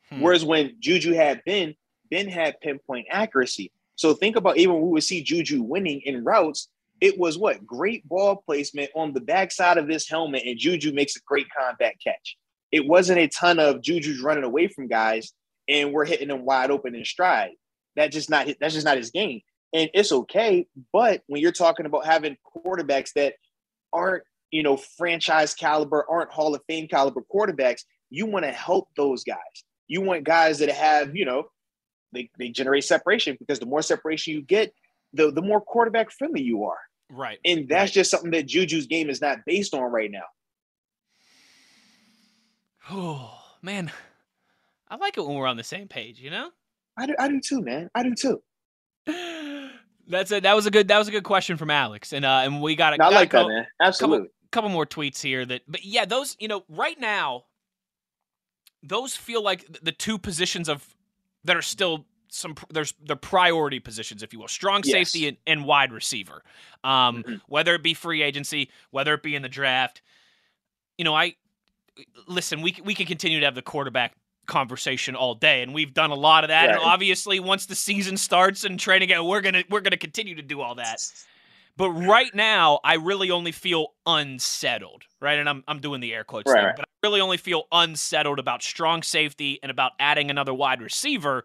Hmm. 0.09 0.21
Whereas 0.21 0.45
when 0.45 0.77
Juju 0.79 1.11
had 1.11 1.41
Ben, 1.45 1.75
Ben 2.09 2.29
had 2.29 2.61
pinpoint 2.61 3.07
accuracy. 3.11 3.73
So 4.01 4.15
think 4.15 4.35
about 4.35 4.57
even 4.57 4.73
when 4.73 4.81
we 4.85 4.89
would 4.93 5.03
see 5.03 5.21
Juju 5.21 5.61
winning 5.61 6.01
in 6.05 6.23
routes, 6.23 6.69
it 7.01 7.19
was 7.19 7.37
what 7.37 7.67
great 7.67 8.03
ball 8.09 8.35
placement 8.35 8.89
on 8.95 9.13
the 9.13 9.21
backside 9.21 9.77
of 9.77 9.87
this 9.87 10.09
helmet, 10.09 10.41
and 10.43 10.57
Juju 10.57 10.91
makes 10.91 11.15
a 11.15 11.19
great 11.27 11.45
combat 11.55 11.93
catch. 12.03 12.35
It 12.71 12.87
wasn't 12.87 13.19
a 13.19 13.27
ton 13.27 13.59
of 13.59 13.83
Juju's 13.83 14.19
running 14.19 14.43
away 14.43 14.69
from 14.69 14.87
guys, 14.87 15.33
and 15.69 15.93
we're 15.93 16.05
hitting 16.05 16.29
them 16.29 16.45
wide 16.45 16.71
open 16.71 16.95
in 16.95 17.05
stride. 17.05 17.51
That 17.95 18.11
just 18.11 18.27
not 18.27 18.47
that's 18.59 18.73
just 18.73 18.87
not 18.87 18.97
his 18.97 19.11
game, 19.11 19.41
and 19.71 19.87
it's 19.93 20.11
okay. 20.11 20.65
But 20.91 21.21
when 21.27 21.39
you're 21.39 21.51
talking 21.51 21.85
about 21.85 22.03
having 22.03 22.37
quarterbacks 22.57 23.13
that 23.13 23.35
aren't 23.93 24.23
you 24.49 24.63
know 24.63 24.77
franchise 24.97 25.53
caliber, 25.53 26.07
aren't 26.09 26.31
Hall 26.31 26.55
of 26.55 26.63
Fame 26.67 26.87
caliber 26.87 27.21
quarterbacks, 27.31 27.81
you 28.09 28.25
want 28.25 28.45
to 28.45 28.51
help 28.51 28.87
those 28.97 29.23
guys. 29.23 29.37
You 29.87 30.01
want 30.01 30.23
guys 30.23 30.57
that 30.57 30.71
have 30.71 31.15
you 31.15 31.25
know 31.25 31.49
they, 32.13 32.29
they 32.37 32.49
generate 32.49 32.83
separation 32.83 33.35
because 33.39 33.59
the 33.59 33.65
more 33.65 33.81
separation 33.81 34.33
you 34.33 34.41
get, 34.41 34.73
the 35.13 35.31
the 35.31 35.41
more 35.41 35.61
quarterback 35.61 36.11
friendly 36.11 36.41
you 36.41 36.63
are. 36.65 36.77
Right. 37.09 37.39
And 37.43 37.67
that's 37.67 37.91
just 37.91 38.09
something 38.11 38.31
that 38.31 38.47
Juju's 38.47 38.87
game 38.87 39.09
is 39.09 39.19
not 39.21 39.39
based 39.45 39.73
on 39.73 39.83
right 39.83 40.09
now. 40.11 40.23
Oh 42.89 43.31
man, 43.61 43.91
I 44.89 44.95
like 44.95 45.17
it 45.17 45.25
when 45.25 45.35
we're 45.35 45.47
on 45.47 45.55
the 45.57 45.63
same 45.63 45.87
page. 45.87 46.19
You 46.19 46.29
know. 46.31 46.49
I 46.97 47.05
do, 47.05 47.15
I 47.17 47.27
do 47.29 47.39
too, 47.39 47.61
man. 47.61 47.89
I 47.95 48.03
do 48.03 48.13
too. 48.15 48.41
That's 50.07 50.31
it. 50.31 50.43
That 50.43 50.55
was 50.55 50.65
a 50.65 50.71
good. 50.71 50.87
That 50.89 50.97
was 50.97 51.07
a 51.07 51.11
good 51.11 51.23
question 51.23 51.57
from 51.57 51.69
Alex, 51.69 52.11
and 52.11 52.25
uh, 52.25 52.41
and 52.43 52.61
we 52.61 52.75
got 52.75 52.93
a, 52.93 52.97
No, 52.97 53.05
I 53.05 53.09
like 53.09 53.29
that, 53.31 53.37
couple- 53.37 53.49
man. 53.49 53.67
Absolutely. 53.81 54.27
couple 54.51 54.69
more 54.69 54.85
tweets 54.85 55.21
here 55.21 55.45
that 55.45 55.61
but 55.65 55.85
yeah 55.85 56.03
those 56.03 56.35
you 56.37 56.49
know 56.49 56.63
right 56.67 56.99
now 56.99 57.43
those 58.83 59.15
feel 59.15 59.41
like 59.41 59.65
the 59.81 59.93
two 59.93 60.17
positions 60.17 60.67
of 60.67 60.85
that 61.45 61.55
are 61.55 61.61
still 61.61 62.05
some 62.29 62.55
there's 62.69 62.93
the 63.03 63.15
priority 63.17 63.79
positions, 63.79 64.23
if 64.23 64.31
you 64.31 64.39
will, 64.39 64.47
strong 64.47 64.81
Yes. 64.85 65.11
safety 65.11 65.27
and, 65.27 65.37
and 65.45 65.65
wide 65.65 65.91
receiver. 65.91 66.43
Um, 66.83 67.23
Mhm. 67.23 67.41
whether 67.47 67.75
it 67.75 67.83
be 67.83 67.93
free 67.93 68.21
agency, 68.21 68.69
whether 68.91 69.13
it 69.13 69.21
be 69.21 69.35
in 69.35 69.41
the 69.41 69.49
draft. 69.49 70.01
You 70.97 71.03
know, 71.05 71.13
I 71.15 71.35
listen. 72.27 72.61
We 72.61 72.77
we 72.83 72.95
can 72.95 73.05
continue 73.05 73.39
to 73.39 73.45
have 73.45 73.55
the 73.55 73.61
quarterback 73.61 74.13
conversation 74.45 75.15
all 75.15 75.35
day, 75.35 75.61
and 75.61 75.73
we've 75.73 75.93
done 75.93 76.11
a 76.11 76.15
lot 76.15 76.43
of 76.43 76.47
that. 76.49 76.69
And 76.69 76.77
obviously, 76.79 77.39
once 77.39 77.65
the 77.65 77.75
season 77.75 78.17
starts 78.17 78.63
and 78.63 78.79
training, 78.79 79.09
we're 79.25 79.41
gonna 79.41 79.63
we're 79.69 79.81
gonna 79.81 79.97
continue 79.97 80.35
to 80.35 80.41
do 80.41 80.61
all 80.61 80.75
that. 80.75 80.99
But 81.81 81.89
right 81.93 82.33
now, 82.35 82.79
I 82.83 82.93
really 82.93 83.31
only 83.31 83.51
feel 83.51 83.95
unsettled, 84.05 85.05
right? 85.19 85.39
And 85.39 85.49
I'm 85.49 85.63
I'm 85.67 85.79
doing 85.79 85.99
the 85.99 86.13
air 86.13 86.23
quotes 86.23 86.51
Right, 86.51 86.59
thing, 86.59 86.65
right. 86.67 86.75
but 86.75 86.85
I 86.85 87.07
really 87.07 87.19
only 87.19 87.37
feel 87.37 87.63
unsettled 87.71 88.37
about 88.37 88.61
strong 88.61 89.01
safety 89.01 89.57
and 89.63 89.71
about 89.71 89.93
adding 89.99 90.29
another 90.29 90.53
wide 90.53 90.79
receiver. 90.79 91.43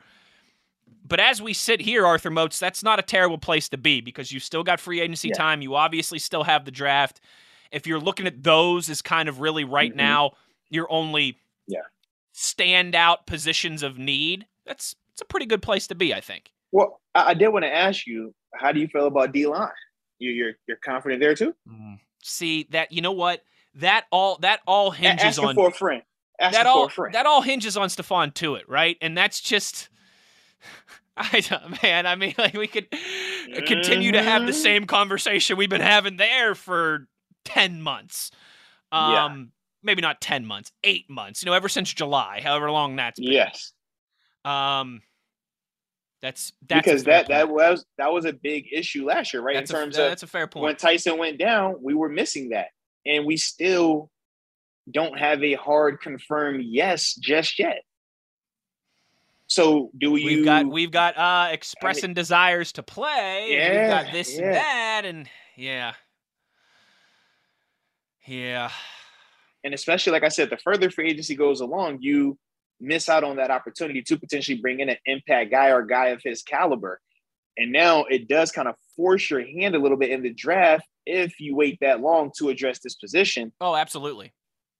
But 1.08 1.20
as 1.20 1.40
we 1.40 1.54
sit 1.54 1.80
here, 1.80 2.04
Arthur 2.04 2.28
Moats, 2.28 2.58
that's 2.58 2.82
not 2.82 2.98
a 2.98 3.02
terrible 3.02 3.38
place 3.38 3.70
to 3.70 3.78
be 3.78 4.02
because 4.02 4.30
you've 4.30 4.42
still 4.42 4.62
got 4.62 4.78
free 4.78 5.00
agency 5.00 5.30
Yeah. 5.30 5.38
time. 5.38 5.62
You 5.62 5.74
obviously 5.74 6.18
still 6.18 6.44
have 6.44 6.66
the 6.66 6.70
draft. 6.70 7.22
If 7.72 7.86
you're 7.86 7.98
looking 7.98 8.26
at 8.26 8.42
those 8.42 8.90
as 8.90 9.00
kind 9.00 9.30
of 9.30 9.40
really 9.40 9.64
right 9.64 9.92
Mhm. 9.92 9.96
now, 9.96 10.32
your 10.68 10.86
only 10.92 11.38
Yeah. 11.66 11.80
standout 12.34 13.24
positions 13.24 13.82
of 13.82 13.96
need, 13.96 14.46
that's 14.66 14.96
it's 15.12 15.22
a 15.22 15.24
pretty 15.24 15.46
good 15.46 15.62
place 15.62 15.86
to 15.86 15.94
be, 15.94 16.12
I 16.12 16.20
think. 16.20 16.52
Well, 16.72 17.00
I, 17.14 17.30
I 17.30 17.34
did 17.34 17.48
want 17.48 17.64
to 17.64 17.74
ask 17.74 18.06
you, 18.06 18.34
how 18.54 18.72
do 18.72 18.80
you 18.80 18.88
feel 18.88 19.06
about 19.06 19.32
D 19.32 19.46
line? 19.46 19.70
You, 20.18 20.30
you're 20.30 20.52
you're 20.66 20.76
confident 20.78 21.20
there 21.20 21.34
too? 21.34 21.54
See 22.22 22.66
that 22.70 22.92
you 22.92 23.02
know 23.02 23.12
what 23.12 23.42
that 23.76 24.06
all 24.10 24.38
that 24.38 24.60
all 24.66 24.90
hinges 24.90 25.38
on 25.38 25.54
for 25.54 25.68
a 25.68 25.72
friend. 25.72 26.02
Asking 26.40 26.58
that 26.58 26.66
all 26.66 26.90
that 27.12 27.26
all 27.26 27.42
hinges 27.42 27.76
on 27.76 27.88
Stephon 27.88 28.32
Tuitt, 28.34 28.64
right? 28.68 28.96
And 29.00 29.16
that's 29.16 29.40
just 29.40 29.88
I 31.16 31.40
don't, 31.40 31.82
man. 31.82 32.06
I 32.06 32.14
mean, 32.14 32.34
like 32.38 32.54
we 32.54 32.66
could 32.66 32.88
continue 33.64 34.12
to 34.12 34.22
have 34.22 34.46
the 34.46 34.52
Mhm. 34.52 34.62
same 34.62 34.86
conversation 34.86 35.56
we've 35.56 35.70
been 35.70 35.80
having 35.80 36.16
there 36.16 36.54
for 36.54 37.06
ten 37.44 37.80
months. 37.82 38.30
Um, 38.92 39.08
Yeah. 39.08 39.36
maybe 39.82 40.02
not 40.02 40.20
ten 40.20 40.44
months, 40.46 40.72
eight 40.84 41.08
months. 41.08 41.42
You 41.42 41.46
know, 41.46 41.52
ever 41.54 41.68
since 41.68 41.92
July, 41.92 42.40
however 42.42 42.70
long 42.70 42.96
that's 42.96 43.18
been. 43.20 43.32
yes, 43.32 43.72
Um, 44.44 45.02
that's 46.26 46.52
that's 46.68 46.84
because 46.84 47.04
that 47.04 47.28
that 47.28 47.48
was 47.48 47.86
that 47.98 48.12
was 48.12 48.24
a 48.24 48.32
big 48.32 48.66
issue 48.72 49.06
last 49.06 49.32
year, 49.32 49.40
right? 49.44 49.54
that's 49.54 49.70
In 49.70 49.76
a, 49.76 49.80
terms 49.80 49.96
of 49.96 50.08
that's 50.08 50.24
a 50.24 50.26
fair 50.26 50.48
point. 50.48 50.64
when 50.64 50.74
Tyson 50.76 51.18
went 51.18 51.38
down, 51.38 51.76
we 51.80 51.94
were 51.94 52.08
missing 52.08 52.48
that, 52.48 52.66
and 53.06 53.24
we 53.24 53.36
still 53.36 54.10
don't 54.90 55.16
have 55.16 55.40
a 55.44 55.54
hard 55.54 56.00
confirmed 56.00 56.64
yes 56.66 57.14
just 57.14 57.60
yet. 57.60 57.82
So 59.46 59.92
do 59.96 60.16
you? 60.16 60.26
We've 60.38 60.44
got 60.44 60.66
we've 60.66 60.90
got 60.90 61.16
uh 61.16 61.52
expressing 61.52 62.12
desires 62.12 62.72
to 62.72 62.82
play. 62.82 63.56
and 63.60 63.80
we've 63.80 63.88
got 63.88 64.06
Yeah, 64.06 64.12
this 64.12 64.36
yeah. 64.36 64.44
and 64.46 64.54
that, 64.56 65.02
and 65.04 65.28
yeah, 65.56 65.92
yeah. 68.26 68.70
and 69.62 69.74
especially 69.74 70.10
like 70.12 70.24
I 70.24 70.28
said, 70.28 70.50
the 70.50 70.56
further 70.56 70.90
free 70.90 71.08
agency 71.08 71.36
goes 71.36 71.60
along, 71.60 71.98
you 72.00 72.36
miss 72.80 73.08
out 73.08 73.24
on 73.24 73.36
that 73.36 73.50
opportunity 73.50 74.02
to 74.02 74.18
potentially 74.18 74.58
bring 74.58 74.80
in 74.80 74.88
an 74.88 74.96
impact 75.06 75.50
guy 75.50 75.70
or 75.70 75.82
guy 75.82 76.08
of 76.08 76.20
his 76.22 76.42
caliber. 76.42 77.00
And 77.56 77.72
now 77.72 78.04
it 78.04 78.28
does 78.28 78.52
kind 78.52 78.68
of 78.68 78.74
force 78.96 79.30
your 79.30 79.44
hand 79.44 79.74
a 79.74 79.78
little 79.78 79.96
bit 79.96 80.10
in 80.10 80.22
the 80.22 80.32
draft 80.32 80.86
if 81.06 81.40
you 81.40 81.56
wait 81.56 81.78
that 81.80 82.00
long 82.00 82.30
to 82.38 82.50
address 82.50 82.80
this 82.80 82.94
position. 82.94 83.52
Oh, 83.60 83.74
absolutely. 83.74 84.32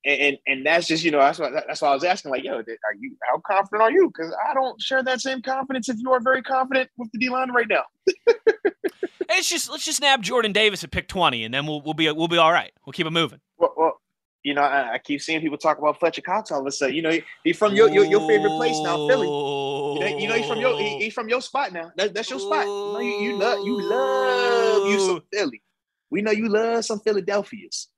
And 0.04 0.20
and, 0.20 0.36
and 0.46 0.66
that's 0.66 0.86
just 0.86 1.02
you 1.02 1.10
know 1.10 1.18
that's 1.18 1.38
why 1.38 1.50
that's 1.50 1.82
why 1.82 1.88
I 1.88 1.94
was 1.94 2.04
asking 2.04 2.30
like, 2.30 2.44
yo, 2.44 2.58
are 2.58 2.64
you 3.00 3.16
how 3.28 3.40
confident 3.44 3.82
are 3.82 3.90
you? 3.90 4.08
Because 4.08 4.32
I 4.48 4.54
don't 4.54 4.80
share 4.80 5.02
that 5.02 5.20
same 5.20 5.42
confidence. 5.42 5.88
If 5.88 5.96
you 5.98 6.12
are 6.12 6.20
very 6.20 6.42
confident 6.42 6.90
with 6.96 7.10
the 7.12 7.18
D 7.18 7.28
line 7.28 7.50
right 7.50 7.66
now, 7.68 7.82
It's 9.28 9.48
just 9.48 9.70
let's 9.70 9.84
just 9.84 10.00
nab 10.00 10.22
Jordan 10.22 10.52
Davis 10.52 10.84
at 10.84 10.90
pick 10.90 11.08
twenty, 11.08 11.44
and 11.44 11.52
then 11.52 11.66
we'll 11.66 11.80
we'll 11.82 11.94
be 11.94 12.10
we'll 12.10 12.28
be 12.28 12.38
all 12.38 12.52
right. 12.52 12.72
We'll 12.84 12.92
keep 12.92 13.06
it 13.06 13.10
moving. 13.10 13.40
well, 13.58 13.74
well 13.76 14.00
you 14.46 14.54
know 14.54 14.62
I, 14.62 14.94
I 14.94 14.98
keep 14.98 15.20
seeing 15.20 15.40
people 15.40 15.58
talk 15.58 15.78
about 15.78 15.98
Fletcher 15.98 16.22
Cox 16.22 16.52
all 16.52 16.60
of 16.60 16.66
a 16.66 16.70
sudden. 16.70 16.94
You 16.94 17.02
know 17.02 17.10
he, 17.10 17.22
he's 17.42 17.58
from 17.58 17.74
your, 17.74 17.90
your 17.90 18.04
your 18.04 18.20
favorite 18.28 18.56
place 18.56 18.78
now, 18.80 19.08
Philly. 19.08 19.26
You 19.26 20.00
know, 20.00 20.18
you 20.18 20.28
know 20.28 20.34
he's 20.36 20.46
from 20.46 20.60
your 20.60 20.78
he, 20.78 21.04
he's 21.04 21.14
from 21.14 21.28
your 21.28 21.40
spot 21.42 21.72
now. 21.72 21.90
That, 21.96 22.14
that's 22.14 22.30
your 22.30 22.38
spot. 22.38 22.64
You, 22.64 22.92
know, 22.92 23.00
you, 23.00 23.18
you 23.26 23.38
love 23.38 23.66
you 23.66 23.82
love 23.82 24.90
you 24.92 25.00
some 25.00 25.22
Philly. 25.32 25.62
We 26.10 26.22
know 26.22 26.30
you 26.30 26.48
love 26.48 26.84
some 26.84 27.00
Philadelphias. 27.00 27.88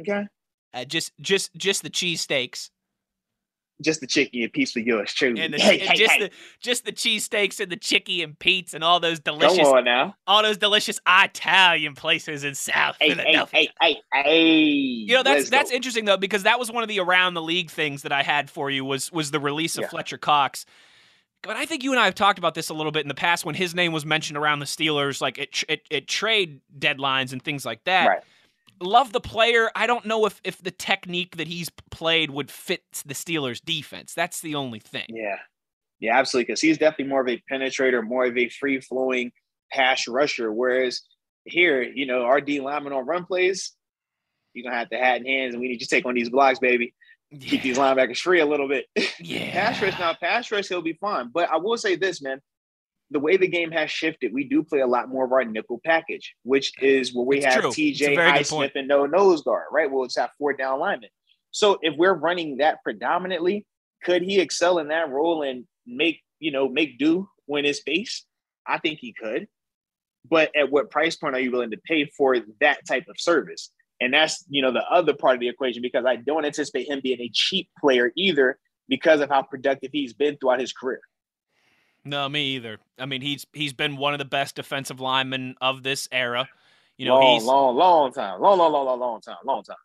Okay, 0.00 0.26
Uh, 0.74 0.84
just 0.84 1.12
just 1.20 1.54
just 1.54 1.82
the 1.84 1.90
cheesesteaks 1.90 2.70
just 3.82 4.00
the 4.00 4.06
chicken 4.06 4.42
and 4.42 4.52
piece 4.52 4.72
for 4.72 4.80
yours, 4.80 5.12
truly. 5.12 5.40
and, 5.40 5.54
the, 5.54 5.58
hey, 5.58 5.80
and 5.80 5.90
hey, 5.90 5.96
just 5.96 6.12
hey. 6.12 6.18
the 6.24 6.30
just 6.60 6.84
the 6.84 6.92
cheesesteaks 6.92 7.60
and 7.60 7.70
the 7.70 7.76
chicky 7.76 8.22
and 8.22 8.38
Pete's 8.38 8.74
and 8.74 8.82
all 8.84 9.00
those 9.00 9.20
delicious 9.20 9.58
Come 9.58 9.78
on 9.78 9.84
now. 9.84 10.14
all 10.26 10.42
those 10.42 10.56
delicious 10.58 11.00
Italian 11.08 11.94
places 11.94 12.44
in 12.44 12.54
South 12.54 12.96
Hey, 13.00 13.08
hey, 13.10 13.14
Philadelphia. 13.14 13.60
hey, 13.80 13.96
hey, 14.12 14.22
hey. 14.22 14.40
You 14.48 15.14
know 15.14 15.22
that's 15.22 15.38
Let's 15.40 15.50
that's 15.50 15.70
go. 15.70 15.76
interesting 15.76 16.04
though 16.04 16.16
because 16.16 16.42
that 16.44 16.58
was 16.58 16.70
one 16.70 16.82
of 16.82 16.88
the 16.88 17.00
around 17.00 17.34
the 17.34 17.42
league 17.42 17.70
things 17.70 18.02
that 18.02 18.12
I 18.12 18.22
had 18.22 18.48
for 18.50 18.70
you 18.70 18.84
was 18.84 19.10
was 19.12 19.30
the 19.30 19.40
release 19.40 19.76
of 19.76 19.82
Yeah. 19.82 19.88
Fletcher 19.88 20.18
Cox. 20.18 20.64
But 21.42 21.56
I 21.56 21.66
think 21.66 21.82
you 21.82 21.90
and 21.90 21.98
I 22.00 22.04
have 22.04 22.14
talked 22.14 22.38
about 22.38 22.54
this 22.54 22.68
a 22.68 22.74
little 22.74 22.92
bit 22.92 23.02
in 23.02 23.08
the 23.08 23.14
past 23.14 23.44
when 23.44 23.56
his 23.56 23.74
name 23.74 23.90
was 23.92 24.06
mentioned 24.06 24.38
around 24.38 24.60
the 24.60 24.64
Steelers, 24.64 25.20
like 25.20 25.40
at, 25.40 25.82
at 25.90 26.06
trade 26.06 26.60
deadlines 26.78 27.32
and 27.32 27.42
things 27.42 27.66
like 27.66 27.82
that. 27.82 28.06
Right. 28.06 28.20
Love 28.82 29.12
the 29.12 29.20
player. 29.20 29.70
I 29.76 29.86
don't 29.86 30.04
know 30.04 30.26
if 30.26 30.40
if 30.44 30.62
the 30.62 30.70
technique 30.70 31.36
that 31.36 31.46
he's 31.46 31.70
played 31.90 32.30
would 32.30 32.50
fit 32.50 32.82
the 33.06 33.14
Steelers' 33.14 33.64
defense. 33.64 34.14
That's 34.14 34.40
the 34.40 34.54
only 34.54 34.80
thing. 34.80 35.06
Yeah, 35.08 35.38
yeah, 36.00 36.18
absolutely. 36.18 36.46
Because 36.46 36.60
he's 36.60 36.78
definitely 36.78 37.06
more 37.06 37.20
of 37.20 37.28
a 37.28 37.42
penetrator, 37.50 38.04
more 38.04 38.26
of 38.26 38.36
a 38.36 38.48
free 38.48 38.80
flowing 38.80 39.32
pass 39.70 40.08
rusher. 40.08 40.52
Whereas 40.52 41.02
here, 41.44 41.82
you 41.82 42.06
know, 42.06 42.22
our 42.22 42.40
D 42.40 42.60
lineman 42.60 42.92
on 42.92 43.06
run 43.06 43.24
plays, 43.24 43.72
you're 44.52 44.64
gonna 44.64 44.76
have 44.76 44.90
to 44.90 44.98
hat 44.98 45.20
in 45.20 45.26
hands, 45.26 45.54
and 45.54 45.60
we 45.60 45.68
need 45.68 45.74
you 45.74 45.86
to 45.86 45.86
take 45.86 46.04
on 46.04 46.14
these 46.14 46.30
blocks, 46.30 46.58
baby. 46.58 46.94
Keep 47.40 47.62
these 47.62 47.78
linebackers 47.78 48.18
free 48.18 48.40
a 48.40 48.46
little 48.46 48.68
bit. 48.68 48.86
yeah. 49.20 49.52
pass 49.52 49.80
rush 49.80 49.98
now, 49.98 50.14
pass 50.20 50.50
rush, 50.50 50.68
he'll 50.68 50.82
be 50.82 50.92
fine. 50.94 51.30
But 51.32 51.48
I 51.50 51.56
will 51.56 51.78
say 51.78 51.96
this, 51.96 52.20
man. 52.20 52.40
The 53.12 53.20
way 53.20 53.36
the 53.36 53.48
game 53.48 53.70
has 53.70 53.90
shifted, 53.90 54.32
we 54.32 54.44
do 54.44 54.62
play 54.62 54.80
a 54.80 54.86
lot 54.86 55.08
more 55.08 55.24
of 55.24 55.32
our 55.32 55.44
nickel 55.44 55.80
package, 55.84 56.34
which 56.44 56.72
is 56.82 57.14
where 57.14 57.24
we 57.24 57.38
It's 57.38 57.46
have 57.46 57.60
true. 57.60 57.70
TJ 57.70 58.16
Highsmith 58.16 58.72
and 58.74 58.88
no 58.88 59.06
nose 59.06 59.42
guard, 59.42 59.66
right? 59.70 59.90
Well, 59.90 60.04
it's 60.04 60.14
that 60.14 60.30
four 60.38 60.54
down 60.54 60.80
lineman. 60.80 61.10
So 61.50 61.78
if 61.82 61.94
we're 61.96 62.14
running 62.14 62.56
that 62.56 62.82
predominantly, 62.82 63.66
could 64.02 64.22
he 64.22 64.40
excel 64.40 64.78
in 64.78 64.88
that 64.88 65.10
role 65.10 65.42
and 65.42 65.64
make 65.86 66.20
you 66.40 66.50
know 66.50 66.68
make 66.68 66.98
do 66.98 67.28
when 67.46 67.64
it's 67.64 67.82
base? 67.82 68.24
I 68.66 68.78
think 68.78 68.98
he 69.00 69.12
could. 69.12 69.46
But 70.28 70.50
at 70.56 70.70
what 70.70 70.90
price 70.90 71.16
point 71.16 71.34
are 71.34 71.40
you 71.40 71.50
willing 71.50 71.72
to 71.72 71.80
pay 71.86 72.06
for 72.16 72.36
that 72.60 72.86
type 72.86 73.06
of 73.08 73.16
service? 73.18 73.70
And 74.00 74.12
that's 74.12 74.44
you 74.48 74.62
know 74.62 74.72
the 74.72 74.84
other 74.90 75.14
part 75.14 75.34
of 75.34 75.40
the 75.40 75.48
equation 75.48 75.82
because 75.82 76.04
I 76.06 76.16
don't 76.16 76.44
anticipate 76.44 76.88
him 76.88 77.00
being 77.02 77.20
a 77.20 77.30
cheap 77.32 77.68
player 77.80 78.12
either 78.16 78.58
because 78.88 79.20
of 79.20 79.28
how 79.28 79.42
productive 79.42 79.90
he's 79.92 80.12
been 80.12 80.36
throughout 80.38 80.60
his 80.60 80.72
career. 80.72 81.00
No, 82.04 82.28
me 82.28 82.56
either. 82.56 82.78
I 82.98 83.06
mean, 83.06 83.20
he's 83.20 83.46
he's 83.52 83.72
been 83.72 83.96
one 83.96 84.12
of 84.12 84.18
the 84.18 84.24
best 84.24 84.56
defensive 84.56 85.00
linemen 85.00 85.54
of 85.60 85.82
this 85.82 86.08
era. 86.10 86.48
You 86.98 87.06
know, 87.06 87.18
long, 87.18 87.34
he's 87.34 87.44
long, 87.44 87.76
long 87.76 88.12
time, 88.12 88.40
long, 88.40 88.58
long, 88.58 88.72
long, 88.72 88.86
long, 88.86 89.00
long 89.00 89.20
time, 89.20 89.36
long 89.44 89.62
time. 89.62 89.76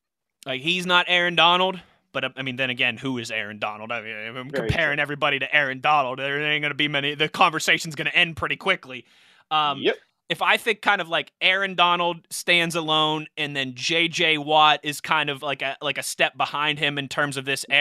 like 0.46 0.62
he's 0.62 0.86
not 0.86 1.06
Aaron 1.08 1.36
Donald, 1.36 1.80
but 2.12 2.38
I 2.38 2.42
mean, 2.42 2.56
then 2.56 2.70
again, 2.70 2.98
who 2.98 3.18
is 3.18 3.32
Aaron 3.32 3.60
Donald? 3.60 3.92
I 3.92 4.02
mean, 4.02 4.16
I'm 4.16 4.50
Very 4.50 4.68
comparing 4.68 5.00
everybody 5.00 5.40
to 5.40 5.56
Aaron 5.56 5.82
Donald. 5.82 6.20
There 6.20 6.42
ain't 6.42 6.62
going 6.62 6.72
to 6.72 6.76
be 6.76 6.88
many. 6.88 7.16
The 7.16 7.30
conversation's 7.30 7.96
going 7.96 8.08
to 8.08 8.16
end 8.16 8.36
pretty 8.36 8.56
quickly. 8.56 9.06
Um, 9.52 9.80
yep. 9.80 9.96
if 10.28 10.42
I 10.42 10.58
think 10.58 10.82
kind 10.82 11.00
of 11.00 11.10
like 11.10 11.32
Aaron 11.42 11.76
Donald 11.76 12.28
stands 12.30 12.76
alone, 12.76 13.28
and 13.38 13.56
then 13.56 13.74
J.J. 13.76 14.40
Watt 14.40 14.80
is 14.84 15.02
kind 15.02 15.30
of 15.30 15.42
like 15.44 15.62
a 15.62 15.78
like 15.82 15.98
a 15.98 16.04
step 16.04 16.36
behind 16.36 16.80
him 16.80 16.98
in 16.98 17.08
terms 17.08 17.38
of 17.38 17.46
this 17.46 17.64
Mm-hmm. 17.70 17.76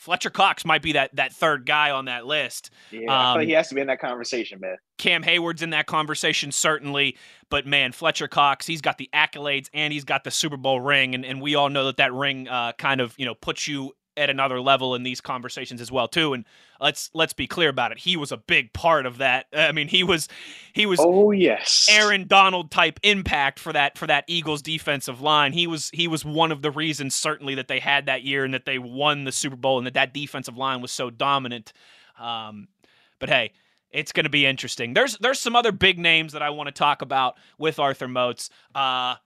Fletcher 0.00 0.30
Cox 0.30 0.64
might 0.64 0.80
be 0.80 0.92
that 0.92 1.14
that 1.16 1.30
third 1.30 1.66
guy 1.66 1.90
on 1.90 2.06
that 2.06 2.24
list. 2.24 2.70
Yeah, 2.90 3.32
um, 3.32 3.40
he 3.40 3.52
has 3.52 3.68
to 3.68 3.74
be 3.74 3.82
in 3.82 3.86
that 3.88 4.00
conversation, 4.00 4.58
man. 4.58 4.76
Cam 4.96 5.22
Hayward's 5.22 5.60
in 5.60 5.70
that 5.70 5.84
conversation, 5.84 6.52
certainly. 6.52 7.18
But 7.50 7.66
man, 7.66 7.92
Fletcher 7.92 8.26
Cox, 8.26 8.66
he's 8.66 8.80
got 8.80 8.96
the 8.96 9.10
accolades 9.14 9.68
and 9.74 9.92
he's 9.92 10.04
got 10.04 10.24
the 10.24 10.30
Super 10.30 10.56
Bowl 10.56 10.80
ring. 10.80 11.14
And, 11.14 11.26
and 11.26 11.42
we 11.42 11.54
all 11.54 11.68
know 11.68 11.84
that 11.84 11.98
that 11.98 12.14
ring 12.14 12.48
uh, 12.48 12.72
kind 12.72 13.02
of, 13.02 13.14
you 13.18 13.26
know, 13.26 13.34
puts 13.34 13.68
you 13.68 13.92
at 14.20 14.30
another 14.30 14.60
level 14.60 14.94
in 14.94 15.02
these 15.02 15.20
conversations 15.20 15.80
as 15.80 15.90
well, 15.90 16.06
too. 16.06 16.34
And 16.34 16.44
let's 16.80 17.10
let's 17.14 17.32
be 17.32 17.46
clear 17.46 17.70
about 17.70 17.90
it. 17.90 17.98
He 17.98 18.16
was 18.16 18.30
a 18.30 18.36
big 18.36 18.72
part 18.72 19.06
of 19.06 19.18
that. 19.18 19.46
I 19.52 19.72
mean, 19.72 19.88
he 19.88 20.04
was 20.04 20.28
he 20.72 20.86
was 20.86 21.00
Oh 21.00 21.30
yes, 21.30 21.88
Aaron 21.90 22.26
Donald 22.28 22.70
type 22.70 23.00
impact 23.02 23.58
for 23.58 23.72
that 23.72 23.96
for 23.96 24.06
that 24.06 24.24
Eagles 24.26 24.62
defensive 24.62 25.20
line. 25.20 25.52
He 25.52 25.66
was 25.66 25.90
he 25.92 26.06
was 26.06 26.24
one 26.24 26.52
of 26.52 26.62
the 26.62 26.70
reasons 26.70 27.14
certainly 27.14 27.54
that 27.54 27.68
they 27.68 27.80
had 27.80 28.06
that 28.06 28.22
year 28.22 28.44
and 28.44 28.54
that 28.54 28.66
they 28.66 28.78
won 28.78 29.24
the 29.24 29.32
Super 29.32 29.56
Bowl 29.56 29.78
and 29.78 29.86
that 29.86 29.94
that 29.94 30.12
defensive 30.12 30.56
line 30.56 30.80
was 30.80 30.92
so 30.92 31.10
dominant. 31.10 31.72
Um, 32.18 32.68
but 33.18 33.30
hey, 33.30 33.52
it's 33.90 34.12
going 34.12 34.24
to 34.24 34.30
be 34.30 34.46
interesting. 34.46 34.94
There's 34.94 35.16
there's 35.18 35.40
some 35.40 35.56
other 35.56 35.72
big 35.72 35.98
names 35.98 36.32
that 36.34 36.42
I 36.42 36.50
want 36.50 36.68
to 36.68 36.72
talk 36.72 37.02
about 37.02 37.36
with 37.58 37.78
Arthur 37.78 38.08
Moats. 38.08 38.50
Uh, 38.74 39.16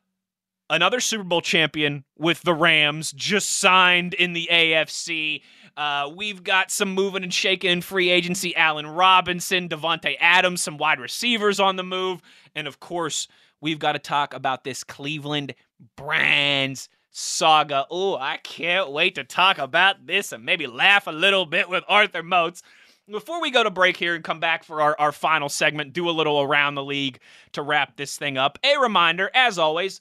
another 0.74 0.98
Super 0.98 1.24
Bowl 1.24 1.40
champion 1.40 2.04
with 2.18 2.42
the 2.42 2.52
Rams 2.52 3.12
just 3.12 3.58
signed 3.58 4.12
in 4.14 4.32
the 4.32 4.48
AFC. 4.50 5.42
Uh, 5.76 6.10
we've 6.14 6.42
got 6.42 6.70
some 6.70 6.92
moving 6.92 7.22
and 7.22 7.32
shaking 7.32 7.70
in 7.70 7.80
free 7.80 8.10
agency. 8.10 8.54
Allen 8.56 8.86
Robinson, 8.86 9.68
Davante 9.68 10.16
Adams, 10.18 10.62
some 10.62 10.76
wide 10.76 11.00
receivers 11.00 11.60
on 11.60 11.76
the 11.76 11.84
move. 11.84 12.20
And 12.54 12.66
of 12.66 12.80
course, 12.80 13.28
we've 13.60 13.78
got 13.78 13.92
to 13.92 13.98
talk 13.98 14.34
about 14.34 14.64
this 14.64 14.82
Cleveland 14.82 15.54
Browns 15.96 16.88
saga. 17.10 17.86
Oh, 17.90 18.16
I 18.16 18.38
can't 18.38 18.90
wait 18.90 19.14
to 19.14 19.24
talk 19.24 19.58
about 19.58 20.06
this 20.06 20.32
and 20.32 20.44
maybe 20.44 20.66
laugh 20.66 21.06
a 21.06 21.12
little 21.12 21.46
bit 21.46 21.68
with 21.68 21.84
Arthur 21.88 22.24
Moats. 22.24 22.62
Before 23.08 23.40
we 23.40 23.50
go 23.50 23.62
to 23.62 23.70
break 23.70 23.96
here 23.96 24.14
and 24.14 24.24
come 24.24 24.40
back 24.40 24.64
for 24.64 24.80
our, 24.80 24.96
our 24.98 25.12
final 25.12 25.48
segment, 25.48 25.92
do 25.92 26.08
a 26.08 26.10
little 26.10 26.40
around 26.40 26.74
the 26.74 26.82
league 26.82 27.20
to 27.52 27.62
wrap 27.62 27.96
this 27.96 28.16
thing 28.16 28.38
up. 28.38 28.58
A 28.64 28.78
reminder, 28.78 29.30
as 29.34 29.58
always, 29.58 30.00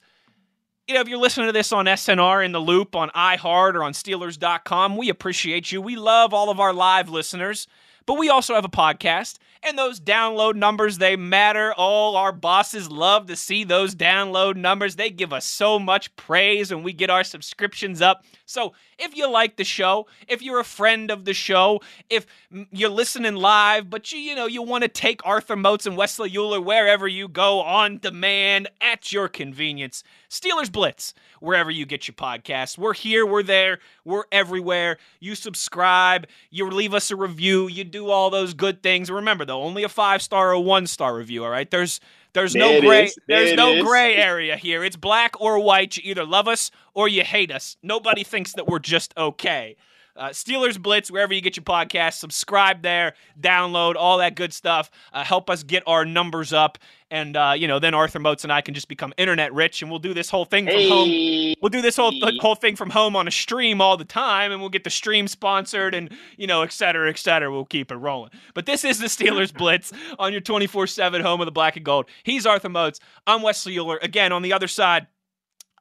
you 0.86 0.94
know, 0.94 1.00
if 1.00 1.08
you're 1.08 1.18
listening 1.18 1.46
to 1.46 1.52
this 1.52 1.72
on 1.72 1.86
SNR 1.86 2.44
in 2.44 2.52
the 2.52 2.60
loop 2.60 2.94
on 2.94 3.08
iHeart 3.10 3.74
or 3.74 3.82
on 3.82 3.92
Steelers.com, 3.92 4.96
we 4.96 5.08
appreciate 5.08 5.72
you. 5.72 5.80
We 5.80 5.96
love 5.96 6.34
all 6.34 6.50
of 6.50 6.60
our 6.60 6.74
live 6.74 7.08
listeners, 7.08 7.66
but 8.04 8.18
we 8.18 8.28
also 8.28 8.54
have 8.54 8.66
a 8.66 8.68
podcast 8.68 9.38
and 9.64 9.78
those 9.78 10.00
download 10.00 10.54
numbers 10.54 10.98
they 10.98 11.16
matter. 11.16 11.72
All 11.74 12.16
our 12.16 12.32
bosses 12.32 12.90
love 12.90 13.26
to 13.26 13.36
see 13.36 13.64
those 13.64 13.94
download 13.94 14.56
numbers. 14.56 14.96
They 14.96 15.10
give 15.10 15.32
us 15.32 15.44
so 15.44 15.78
much 15.78 16.14
praise 16.16 16.72
when 16.72 16.82
we 16.82 16.92
get 16.92 17.10
our 17.10 17.24
subscriptions 17.24 18.00
up. 18.02 18.24
So 18.46 18.74
if 18.98 19.16
you 19.16 19.30
like 19.30 19.56
the 19.56 19.64
show 19.64 20.06
if 20.28 20.42
you're 20.42 20.60
a 20.60 20.64
friend 20.64 21.10
of 21.10 21.24
the 21.24 21.34
show 21.34 21.80
if 22.10 22.26
you're 22.70 22.90
listening 22.90 23.34
live 23.34 23.90
but 23.90 24.12
you 24.12 24.18
you 24.18 24.34
know 24.34 24.46
you 24.46 24.62
want 24.62 24.82
to 24.82 24.88
take 24.88 25.24
arthur 25.24 25.56
moats 25.56 25.86
and 25.86 25.96
wesley 25.96 26.30
euler 26.36 26.60
wherever 26.60 27.06
you 27.08 27.28
go 27.28 27.60
on 27.60 27.98
demand 27.98 28.68
at 28.80 29.12
your 29.12 29.28
convenience 29.28 30.02
steelers 30.30 30.70
blitz 30.70 31.14
wherever 31.40 31.70
you 31.70 31.84
get 31.84 32.08
your 32.08 32.14
podcasts. 32.14 32.78
We're 32.78 32.94
here 32.94 33.26
we're 33.26 33.42
there 33.42 33.78
we're 34.04 34.24
everywhere. 34.32 34.98
You 35.20 35.34
subscribe 35.34 36.26
you 36.50 36.68
leave 36.70 36.94
us 36.94 37.10
a 37.10 37.16
review 37.16 37.68
you 37.68 37.84
do 37.84 38.10
all 38.10 38.30
those 38.30 38.54
good 38.54 38.82
things. 38.82 39.10
Remember 39.10 39.44
though 39.44 39.53
only 39.62 39.82
a 39.82 39.88
five 39.88 40.22
star 40.22 40.52
or 40.52 40.62
one 40.62 40.86
star 40.86 41.14
review. 41.14 41.44
All 41.44 41.50
right, 41.50 41.70
there's 41.70 42.00
there's 42.32 42.54
no 42.54 42.80
gray 42.80 43.10
there's 43.28 43.54
no 43.54 43.74
is. 43.74 43.84
gray 43.84 44.16
area 44.16 44.56
here. 44.56 44.84
It's 44.84 44.96
black 44.96 45.40
or 45.40 45.58
white. 45.58 45.96
You 45.96 46.10
either 46.10 46.24
love 46.24 46.48
us 46.48 46.70
or 46.94 47.08
you 47.08 47.22
hate 47.22 47.50
us. 47.50 47.76
Nobody 47.82 48.24
thinks 48.24 48.52
that 48.54 48.66
we're 48.66 48.80
just 48.80 49.14
okay. 49.16 49.76
Uh, 50.16 50.28
Steelers 50.28 50.80
Blitz, 50.80 51.10
wherever 51.10 51.34
you 51.34 51.40
get 51.40 51.56
your 51.56 51.64
podcast, 51.64 52.14
subscribe 52.14 52.82
there, 52.82 53.14
download 53.40 53.96
all 53.96 54.18
that 54.18 54.36
good 54.36 54.52
stuff. 54.52 54.90
Uh, 55.12 55.24
help 55.24 55.50
us 55.50 55.62
get 55.64 55.82
our 55.86 56.04
numbers 56.04 56.52
up, 56.52 56.78
and 57.10 57.36
uh, 57.36 57.52
you 57.56 57.66
know, 57.66 57.80
then 57.80 57.94
Arthur 57.94 58.20
Moats 58.20 58.44
and 58.44 58.52
I 58.52 58.60
can 58.60 58.74
just 58.74 58.86
become 58.86 59.12
internet 59.16 59.52
rich, 59.52 59.82
and 59.82 59.90
we'll 59.90 59.98
do 59.98 60.14
this 60.14 60.30
whole 60.30 60.44
thing 60.44 60.66
from 60.66 60.74
hey. 60.74 60.88
home. 60.88 61.54
We'll 61.60 61.70
do 61.70 61.82
this 61.82 61.96
whole 61.96 62.12
whole 62.40 62.54
thing 62.54 62.76
from 62.76 62.90
home 62.90 63.16
on 63.16 63.26
a 63.26 63.30
stream 63.30 63.80
all 63.80 63.96
the 63.96 64.04
time, 64.04 64.52
and 64.52 64.60
we'll 64.60 64.70
get 64.70 64.84
the 64.84 64.90
stream 64.90 65.26
sponsored, 65.26 65.94
and 65.94 66.10
you 66.36 66.46
know, 66.46 66.62
et 66.62 66.72
cetera, 66.72 67.10
et 67.10 67.18
cetera. 67.18 67.50
We'll 67.50 67.64
keep 67.64 67.90
it 67.90 67.96
rolling. 67.96 68.30
But 68.54 68.66
this 68.66 68.84
is 68.84 69.00
the 69.00 69.06
Steelers 69.06 69.52
Blitz 69.52 69.92
on 70.18 70.30
your 70.30 70.40
twenty 70.40 70.68
four 70.68 70.86
seven 70.86 71.22
home 71.22 71.40
of 71.40 71.46
the 71.46 71.52
black 71.52 71.76
and 71.76 71.84
gold. 71.84 72.06
He's 72.22 72.46
Arthur 72.46 72.68
Moats. 72.68 73.00
I'm 73.26 73.42
Wesley 73.42 73.76
Euler. 73.78 73.98
Again, 74.00 74.30
on 74.32 74.42
the 74.42 74.52
other 74.52 74.68
side. 74.68 75.08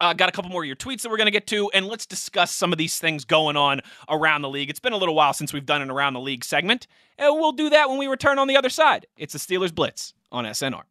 Uh, 0.02 0.14
got 0.14 0.28
a 0.28 0.32
couple 0.32 0.50
more 0.50 0.64
of 0.64 0.68
your 0.68 0.76
tweets 0.76 1.02
that 1.02 1.10
we're 1.10 1.18
going 1.18 1.28
to 1.28 1.32
get 1.32 1.48
to, 1.48 1.70
and 1.74 1.86
let's 1.86 2.06
discuss 2.06 2.52
some 2.52 2.72
of 2.72 2.78
these 2.78 3.00
things 3.00 3.26
going 3.26 3.56
on 3.56 3.82
around 4.10 4.42
the 4.42 4.50
league. 4.50 4.70
It's 4.70 4.80
been 4.80 4.94
a 4.94 4.98
little 4.98 5.16
while 5.16 5.34
since 5.34 5.54
we've 5.54 5.66
done 5.66 5.82
an 5.82 5.90
Around 5.90 6.14
the 6.14 6.20
League 6.20 6.44
segment, 6.44 6.88
and 7.18 7.36
we'll 7.40 7.52
do 7.52 7.70
that 7.70 7.90
when 7.90 7.98
we 7.98 8.08
return 8.08 8.40
on 8.40 8.48
the 8.48 8.58
other 8.58 8.70
side. 8.70 9.06
It's 9.18 9.34
the 9.34 9.40
Steelers 9.40 9.74
Blitz 9.74 10.14
on 10.32 10.46
SNR. 10.46 10.84